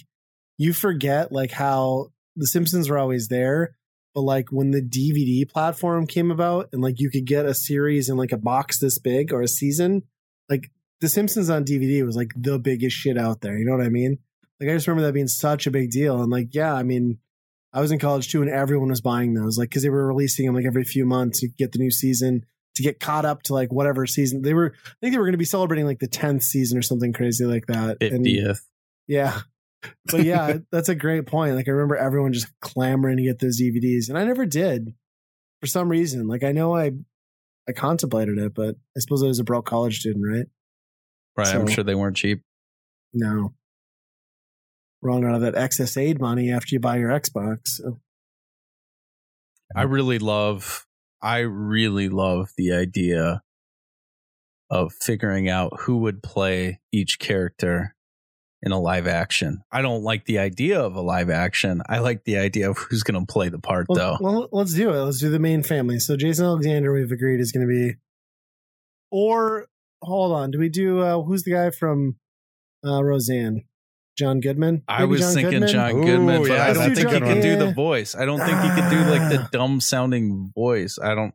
[0.57, 3.77] you forget like how the Simpsons were always there,
[4.13, 8.09] but like when the DVD platform came about and like you could get a series
[8.09, 10.03] in like a box this big or a season,
[10.49, 10.69] like
[10.99, 13.57] the Simpsons on DVD was like the biggest shit out there.
[13.57, 14.17] You know what I mean?
[14.63, 16.21] Like I just remember that being such a big deal.
[16.21, 17.17] And like, yeah, I mean,
[17.73, 20.45] I was in college too, and everyone was buying those, like, because they were releasing
[20.45, 21.41] them like every few months.
[21.41, 22.45] You could get the new season
[22.75, 24.73] to get caught up to like whatever season they were.
[24.85, 27.45] I think they were going to be celebrating like the tenth season or something crazy
[27.45, 27.97] like that.
[27.99, 28.65] Fiftieth.
[29.05, 29.41] yeah,
[30.05, 31.55] but yeah, that's a great point.
[31.55, 34.93] Like I remember everyone just clamoring to get those DVDs, and I never did
[35.59, 36.27] for some reason.
[36.27, 36.91] Like I know I
[37.67, 40.45] I contemplated it, but I suppose I was a broke college student, right?
[41.35, 41.55] Right.
[41.55, 42.43] I'm sure they weren't cheap.
[43.13, 43.53] No.
[45.03, 47.59] Run out of that excess aid money after you buy your Xbox.
[47.65, 47.99] So.
[49.75, 50.85] I really love
[51.21, 53.41] I really love the idea
[54.69, 57.95] of figuring out who would play each character
[58.61, 59.61] in a live action.
[59.71, 61.81] I don't like the idea of a live action.
[61.87, 64.17] I like the idea of who's going to play the part though.
[64.19, 64.97] Well, well, let's do it.
[64.97, 65.99] Let's do the main family.
[65.99, 67.95] So Jason Alexander, we've agreed is going to be,
[69.11, 69.67] or
[70.01, 72.17] hold on, do we do uh, who's the guy from
[72.85, 73.63] uh, Roseanne?
[74.17, 74.83] John Goodman.
[74.87, 75.69] I was John thinking Goodman?
[75.69, 78.13] John Ooh, Goodman, but yeah, I don't that's a think he can do the voice.
[78.15, 79.49] I don't think he can do like the Ah.
[79.51, 80.99] dumb sounding voice.
[81.01, 81.33] I don't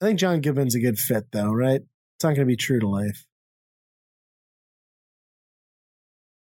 [0.00, 1.80] I think John Goodman's a good fit, though, right?
[1.80, 3.24] It's not going to be true to life.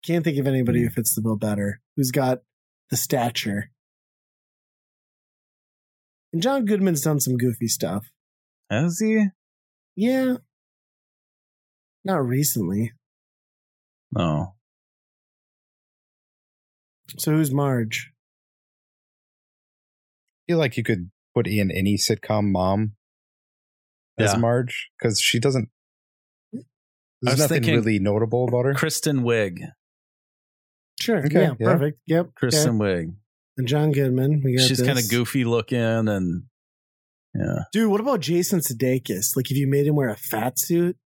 [0.05, 1.81] Can't think of anybody who fits the bill better.
[1.95, 2.39] Who's got
[2.89, 3.71] the stature?
[6.31, 8.07] And John Goodman's done some goofy stuff.
[8.69, 9.25] has he?
[9.95, 10.37] Yeah,
[12.05, 12.93] not recently.
[14.11, 14.55] No.
[17.17, 18.11] So who's Marge?
[20.47, 22.93] I feel like you could put in any sitcom mom
[24.17, 25.69] as Marge because she doesn't.
[27.21, 28.73] There's nothing really notable about her.
[28.73, 29.59] Kristen Wiig.
[30.99, 31.25] Sure.
[31.25, 31.73] Okay, yeah, yeah.
[31.73, 31.99] perfect.
[32.07, 32.35] Yep.
[32.35, 33.03] Kristen okay.
[33.03, 33.13] Wiig.
[33.57, 34.41] And John Goodman.
[34.43, 36.43] We got She's kind of goofy looking and
[37.35, 37.63] yeah.
[37.71, 39.35] Dude, what about Jason Sudeikis?
[39.35, 40.97] Like, if you made him wear a fat suit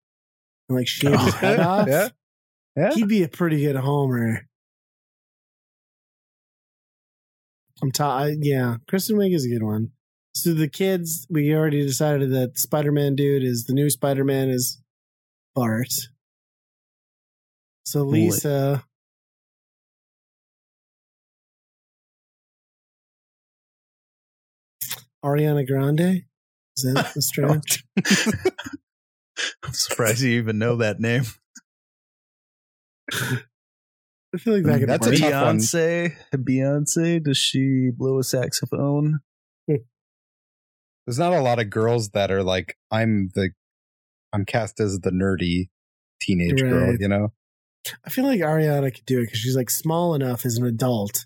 [0.70, 2.10] and like shave his head off, yeah.
[2.76, 2.93] Yeah.
[2.93, 4.47] he'd be a pretty good Homer.
[7.82, 9.91] I'm ta- I- yeah, Kristen Wiig is a good one.
[10.36, 14.82] So the kids, we already decided that Spider-Man dude is the new Spider-Man is
[15.55, 15.93] Bart.
[17.86, 18.84] So Lisa,
[25.24, 26.24] Ariana Grande,
[26.78, 27.84] is that stretch?
[29.63, 31.24] I'm surprised you even know that name.
[34.34, 35.19] I feel like that could That's a work.
[35.19, 35.57] tough one.
[35.59, 36.15] Beyonce.
[36.34, 37.23] Beyonce.
[37.23, 39.19] Does she blow a saxophone?
[41.05, 43.49] There's not a lot of girls that are like I'm the
[44.31, 45.69] I'm cast as the nerdy
[46.21, 47.34] teenage girl, you know.
[48.05, 51.25] I feel like Ariana could do it because she's like small enough as an adult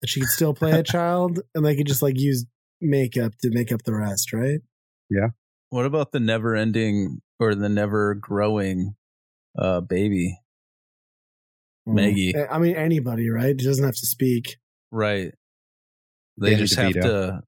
[0.00, 2.46] that she could still play a child, and they could just like use
[2.80, 4.60] makeup to make up the rest, right?
[5.10, 5.30] Yeah.
[5.70, 8.94] What about the never ending or the never growing
[9.58, 10.38] uh baby?
[11.86, 11.94] Mm-hmm.
[11.94, 12.36] Maggie.
[12.36, 13.58] I- I mean, anybody, right?
[13.60, 14.56] She doesn't have to speak.
[14.90, 15.32] Right.
[16.38, 17.42] They Danny just have to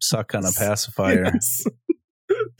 [0.00, 1.24] suck on a pacifier.
[1.32, 1.64] Yes.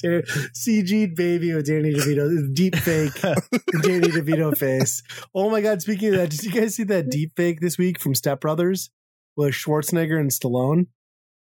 [0.05, 3.15] CG baby with Danny DeVito, deep fake
[3.83, 5.03] Danny DeVito face.
[5.35, 5.83] Oh my god!
[5.83, 8.91] Speaking of that, did you guys see that deep fake this week from Step Brothers
[9.37, 10.87] with Schwarzenegger and Stallone?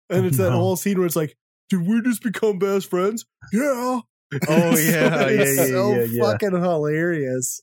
[0.10, 1.36] And it's that whole scene where it's like,
[1.70, 4.00] "Did we just become best friends?" Yeah.
[4.00, 4.02] Oh,
[4.32, 6.24] yeah, so- yeah, it's yeah, so yeah, yeah.
[6.24, 7.62] fucking hilarious.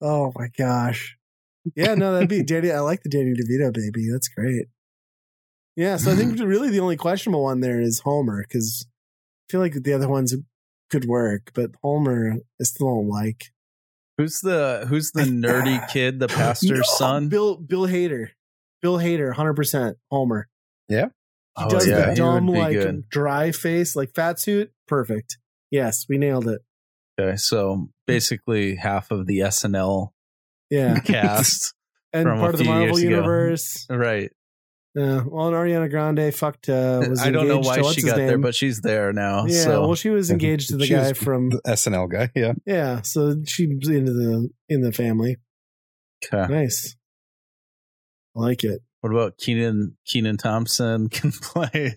[0.00, 1.16] Oh my gosh.
[1.76, 2.70] Yeah, no, that'd be Danny.
[2.72, 4.08] I like the Danny DeVito baby.
[4.10, 4.66] That's great.
[5.76, 9.60] Yeah, so I think really the only questionable one there is Homer because I feel
[9.60, 10.34] like the other ones
[10.90, 13.46] could work, but Homer I still don't like.
[14.18, 17.28] Who's the who's the nerdy kid, the pastor's No, son?
[17.28, 18.28] Bill Bill Hader.
[18.82, 20.48] Bill Hader, hundred percent Homer.
[20.88, 21.06] Yeah.
[21.58, 23.08] He Oh, does yeah, the dumb like good.
[23.10, 24.72] dry face, like fat suit.
[24.88, 25.38] Perfect.
[25.70, 26.60] Yes, we nailed it.
[27.20, 30.10] Okay, so basically half of the SNL
[30.72, 31.74] Yeah, cast.
[32.14, 33.08] and From a part of the Marvel years ago.
[33.10, 33.86] universe.
[33.90, 34.30] right.
[34.94, 36.68] Yeah, well, and Ariana Grande fucked.
[36.68, 39.46] Uh, was I don't know why she his got there, but she's there now.
[39.46, 41.48] yeah, so well, she was engaged to the She guy from.
[41.50, 42.52] The SNL guy, yeah.
[42.66, 45.36] Yeah, so she's into the in the family.
[46.26, 46.52] okay.
[46.52, 46.94] Nice,
[48.36, 48.80] I like it.
[49.00, 51.96] What about Kenan Kenan Thompson can play?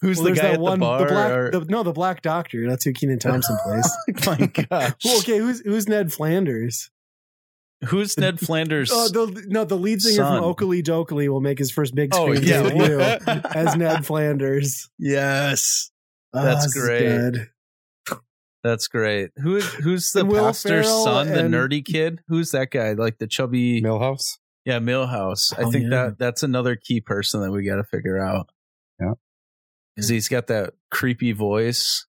[0.00, 0.98] Who's Well, the there's guy that at one, the bar?
[1.00, 2.66] the black, or- the, no, the Black Doctor.
[2.68, 3.86] That's who Kenan Thompson plays.
[4.08, 4.94] oh my gosh.
[5.04, 6.90] Well, okay, who's who's Ned Flanders?
[7.86, 8.90] Who's Ned Flanders?
[8.92, 10.42] Oh, the, no, the lead singer Son.
[10.42, 12.62] from Okilly Dokilly will make his first big Oh, screen yeah.
[12.62, 13.00] debut
[13.54, 14.90] as Ned Flanders.
[14.98, 15.90] yes.
[16.34, 17.00] Ah, That's this is great.
[17.00, 17.48] good.
[18.62, 19.30] That's great.
[19.38, 22.20] Who who's the Will pastor's Ferrell son, the nerdy kid?
[22.28, 22.92] Who's that guy?
[22.92, 24.36] Like the chubby Milhouse.
[24.66, 25.58] Yeah, Milhouse.
[25.58, 25.88] I Oh, think yeah.
[26.08, 28.50] that that's another key person that we got to figure out.
[29.00, 29.14] Yeah.
[29.96, 32.06] Cuz he's got that creepy voice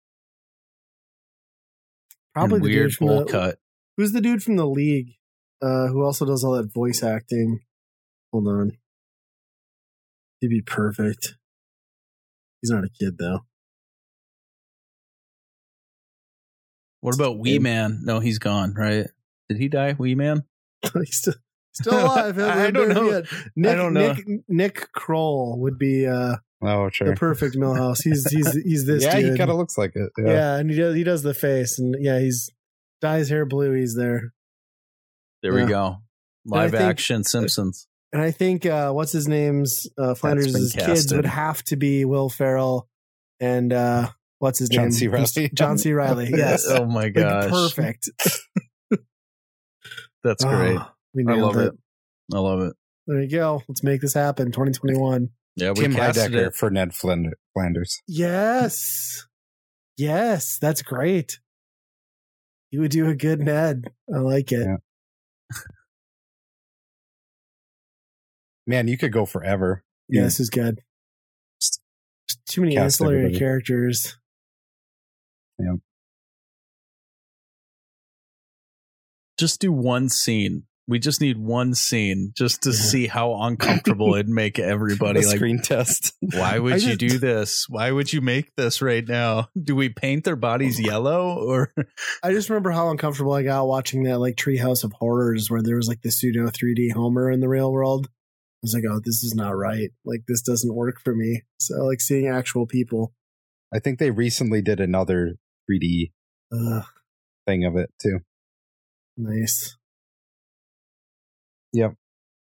[2.32, 3.58] Probably and the weird dude from bowl the, cut.
[3.96, 5.15] Who's the dude from the league?
[5.62, 7.60] Uh, who also does all that voice acting?
[8.32, 8.72] Hold on.
[10.40, 11.36] He'd be perfect.
[12.60, 13.40] He's not a kid though.
[17.00, 17.62] What about Wee him.
[17.62, 18.00] Man?
[18.02, 19.06] No, he's gone, right?
[19.48, 20.44] Did he die, Wee Man?
[20.94, 21.34] he's still,
[21.72, 22.38] still alive.
[22.38, 23.10] I don't know.
[23.10, 23.26] Yet.
[23.54, 24.12] Nick, don't know.
[24.12, 28.02] Nick Nick Kroll would be uh, Oh, the perfect Milhouse.
[28.02, 29.32] He's he's he's this yeah, dude.
[29.32, 30.10] he kind of looks like it.
[30.18, 30.24] yeah.
[30.32, 30.56] Yeah.
[30.56, 32.50] and he does he does the face, and yeah, he's
[33.00, 33.72] dyes hair blue.
[33.72, 34.32] He's there,
[35.46, 35.64] There Yeah.
[35.64, 35.96] we go.
[36.44, 37.86] Live think- action Simpsons.
[38.12, 41.16] and I think uh, what's his name's uh, Flanders' kids casted.
[41.16, 42.88] would have to be Will Ferrell
[43.40, 44.08] and uh,
[44.40, 44.92] what's his John name?
[44.92, 45.08] C.
[45.08, 45.50] Reilly.
[45.54, 45.92] John C.
[45.92, 46.30] Reilly.
[46.36, 47.50] Yes, oh my like gosh.
[47.50, 48.10] perfect.
[50.24, 50.76] That's great.
[50.78, 51.72] Oh, we I love it.
[52.34, 52.74] I love it.
[53.06, 53.62] There you go.
[53.68, 54.46] Let's make this happen.
[54.50, 55.28] 2021.
[55.54, 56.54] Yeah, we Tim casted Heidecker it.
[56.56, 58.02] for Ned Flanders.
[58.08, 59.26] Yes.
[59.96, 61.38] Yes, that's great.
[62.72, 63.84] You would do a good Ned.
[64.12, 64.66] I like it.
[64.66, 64.76] Yeah.
[68.66, 69.84] Man, you could go forever.
[70.08, 70.80] Yeah, this is good.
[71.60, 71.80] Just
[72.48, 73.38] Too many cast ancillary everybody.
[73.38, 74.16] characters.
[79.38, 80.64] Just do one scene.
[80.88, 82.76] We just need one scene just to Yeah.
[82.76, 85.20] see how uncomfortable it'd make everybody.
[85.24, 86.12] A Like, screen test.
[86.20, 87.66] why would I you just- do this?
[87.68, 89.48] Why would you make this right now?
[89.60, 91.72] Do we paint their bodies yellow or
[92.22, 95.76] I just remember how uncomfortable I got watching that like Treehouse of Horrors where there
[95.76, 98.08] was like the pseudo 3D Homer in the real world.
[98.66, 99.90] I was like, oh, this is not right.
[100.04, 101.42] Like this doesn't work for me.
[101.58, 103.12] So like seeing actual people.
[103.72, 105.36] I think they recently did another
[105.70, 106.10] 3D
[106.52, 106.84] Ugh,
[107.46, 108.20] thing of it too.
[109.16, 109.76] nice.
[111.72, 111.94] Yep.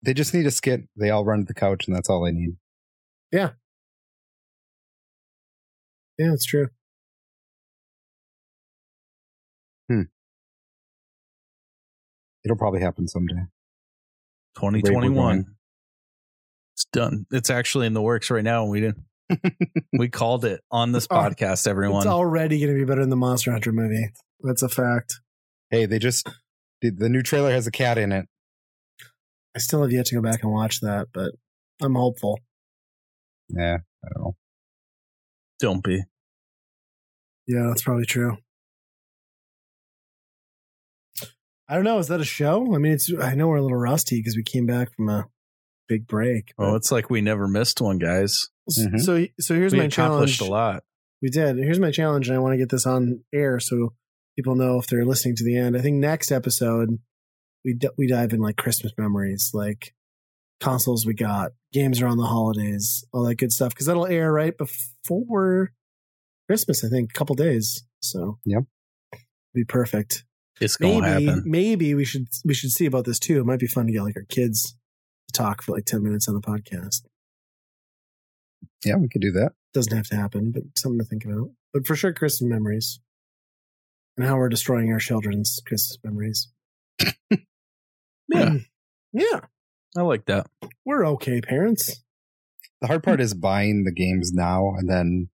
[0.02, 0.88] They just need a skit.
[0.96, 2.56] They all run to the couch, and that's all they need.
[3.32, 3.50] Yeah,
[6.18, 6.68] Yeah, it's true.
[9.90, 10.02] Hmm.
[12.44, 13.34] It'll probably happen someday.
[14.54, 15.57] The rate we're 2021?
[16.84, 17.06] Going.
[17.06, 17.38] It's done.
[17.38, 18.62] It's actually in the works right now.
[18.62, 19.04] and We didn't.
[19.92, 21.66] we called it on this podcast.
[21.66, 21.98] Everyone.
[21.98, 24.10] It's already going to be better than the Monster Hunter movie.
[24.40, 25.20] That's a fact.
[25.70, 26.28] Hey, they just
[26.80, 28.26] the, the new trailer has a cat in it.
[29.54, 31.32] I still have yet to go back and watch that, but
[31.82, 32.38] I'm hopeful.
[33.48, 34.36] Yeah, I don't know.
[35.58, 36.04] Don't be.
[37.46, 38.38] Yeah, that's probably true.
[41.68, 41.98] I don't know.
[41.98, 42.74] Is that a show?
[42.74, 43.10] I mean, it's.
[43.20, 45.26] I know we're a little rusty because we came back from a
[45.88, 46.52] big break.
[46.58, 48.48] Oh, but- it's like we never missed one, guys.
[48.70, 49.00] Mhm.
[49.00, 50.50] so so here's we my accomplished challenge.
[50.50, 50.84] a lot.
[51.22, 51.56] We did.
[51.56, 53.94] Here's my challenge, and I want to get this on air so
[54.36, 55.76] people know if they're listening to the end.
[55.76, 56.98] I think next episode
[57.64, 59.94] we d- we dive in like Christmas memories, like
[60.60, 64.56] consoles we got, games around the holidays, all that good stuff, because that'll air right
[64.56, 65.72] before
[66.48, 66.84] Christmas.
[66.84, 67.84] I think a couple days.
[68.00, 68.64] So Yep.
[69.54, 70.24] be perfect.
[70.60, 71.42] It's gonna Maybe happen.
[71.46, 73.40] maybe we should we should see about this too.
[73.40, 74.77] It might be fun to get like our kids to
[75.32, 77.02] talk for like ten minutes on the podcast.
[78.84, 79.52] Yeah, we could do that.
[79.74, 81.50] Doesn't have to happen, but something to think about.
[81.72, 83.00] But for sure, Christmas memories
[84.16, 86.48] and how we're destroying our children's Christmas memories.
[88.30, 88.56] Yeah, hmm.
[89.14, 89.40] Yeah,
[89.96, 90.48] I like that.
[90.84, 92.02] we're okay, parents.
[92.82, 95.30] The hard part is buying the games now and then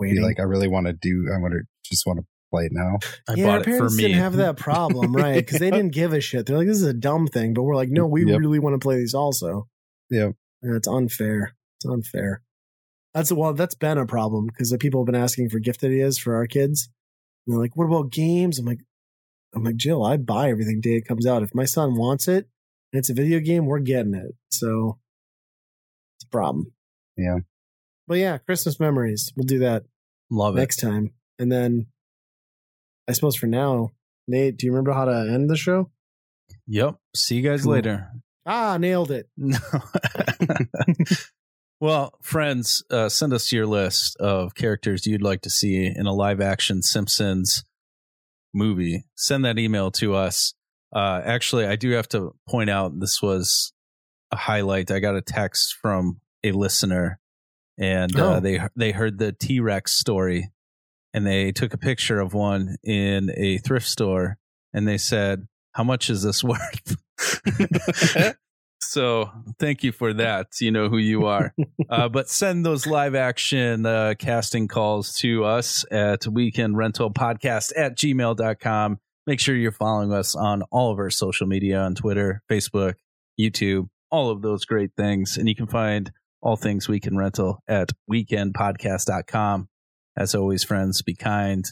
[0.00, 0.22] be Waiting.
[0.24, 1.28] like, I really want to do.
[1.32, 2.98] I want to just want to play it now.
[3.28, 4.02] I yeah, our bought it for parents me.
[4.04, 5.34] didn't have that problem, right?
[5.36, 6.46] Because they didn't give a shit.
[6.46, 8.38] They're like, "This is a dumb thing," but we're like, "No, we Yep.
[8.38, 9.68] really want to play these also."
[10.10, 10.34] Yep.
[10.62, 11.54] Yeah, it's unfair.
[11.78, 12.42] It's unfair.
[13.14, 16.18] That's well, that's been a problem because the people have been asking for gift ideas
[16.18, 16.88] for our kids.
[17.46, 18.80] And they're like, "What about games?" I'm like,
[19.54, 20.04] "I'm like Jill.
[20.04, 21.42] I buy everything day it comes out.
[21.42, 22.48] If my son wants it
[22.92, 24.98] and it's a video game, we're getting it." So
[26.18, 26.72] it's a problem.
[27.16, 27.38] Yeah.
[28.06, 29.32] But yeah, Christmas memories.
[29.36, 29.84] We'll do that
[30.30, 30.60] Love it.
[30.60, 31.86] next time, and then
[33.10, 33.90] I suppose for now,
[34.28, 35.90] Nate, do you remember how to end the show?
[36.68, 36.96] Yep.
[37.16, 37.72] See you guys Cool.
[37.72, 38.08] later.
[38.46, 39.28] Ah, nailed it.
[39.36, 39.58] No.
[41.80, 46.12] well, friends, uh, send us your list of characters you'd like to see in a
[46.12, 47.64] live action Simpsons
[48.54, 49.04] movie.
[49.14, 50.54] Send that email to us.
[50.94, 53.72] Uh, actually, I do have to point out this was
[54.30, 54.90] a highlight.
[54.90, 57.18] I got a text from a listener,
[57.78, 58.40] and uh, Oh.
[58.40, 60.50] they they heard the T Rex story,
[61.12, 64.38] and they took a picture of one in a thrift store,
[64.72, 66.96] and they said, "How much is this worth?"
[68.80, 70.48] so thank you for that.
[70.60, 71.54] You know who you are.
[71.90, 78.98] uh, but send those live action uh, casting calls to us at weekendrentalpodcast at gmail.com.
[79.26, 82.94] Make sure you're following us on all of our social media on Twitter, Facebook,
[83.38, 85.36] YouTube, all of those great things.
[85.36, 86.10] And you can find
[86.42, 89.68] all things Weekend Rental at weekendpodcast.com.
[90.20, 91.64] As always, friends, be kind,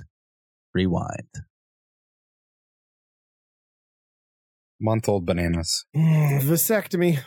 [0.72, 1.28] rewind.
[4.80, 5.84] Month old bananas.
[5.94, 7.18] Mm, vasectomy.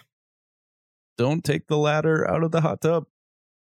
[1.19, 3.05] Don't take the ladder out of the hot tub.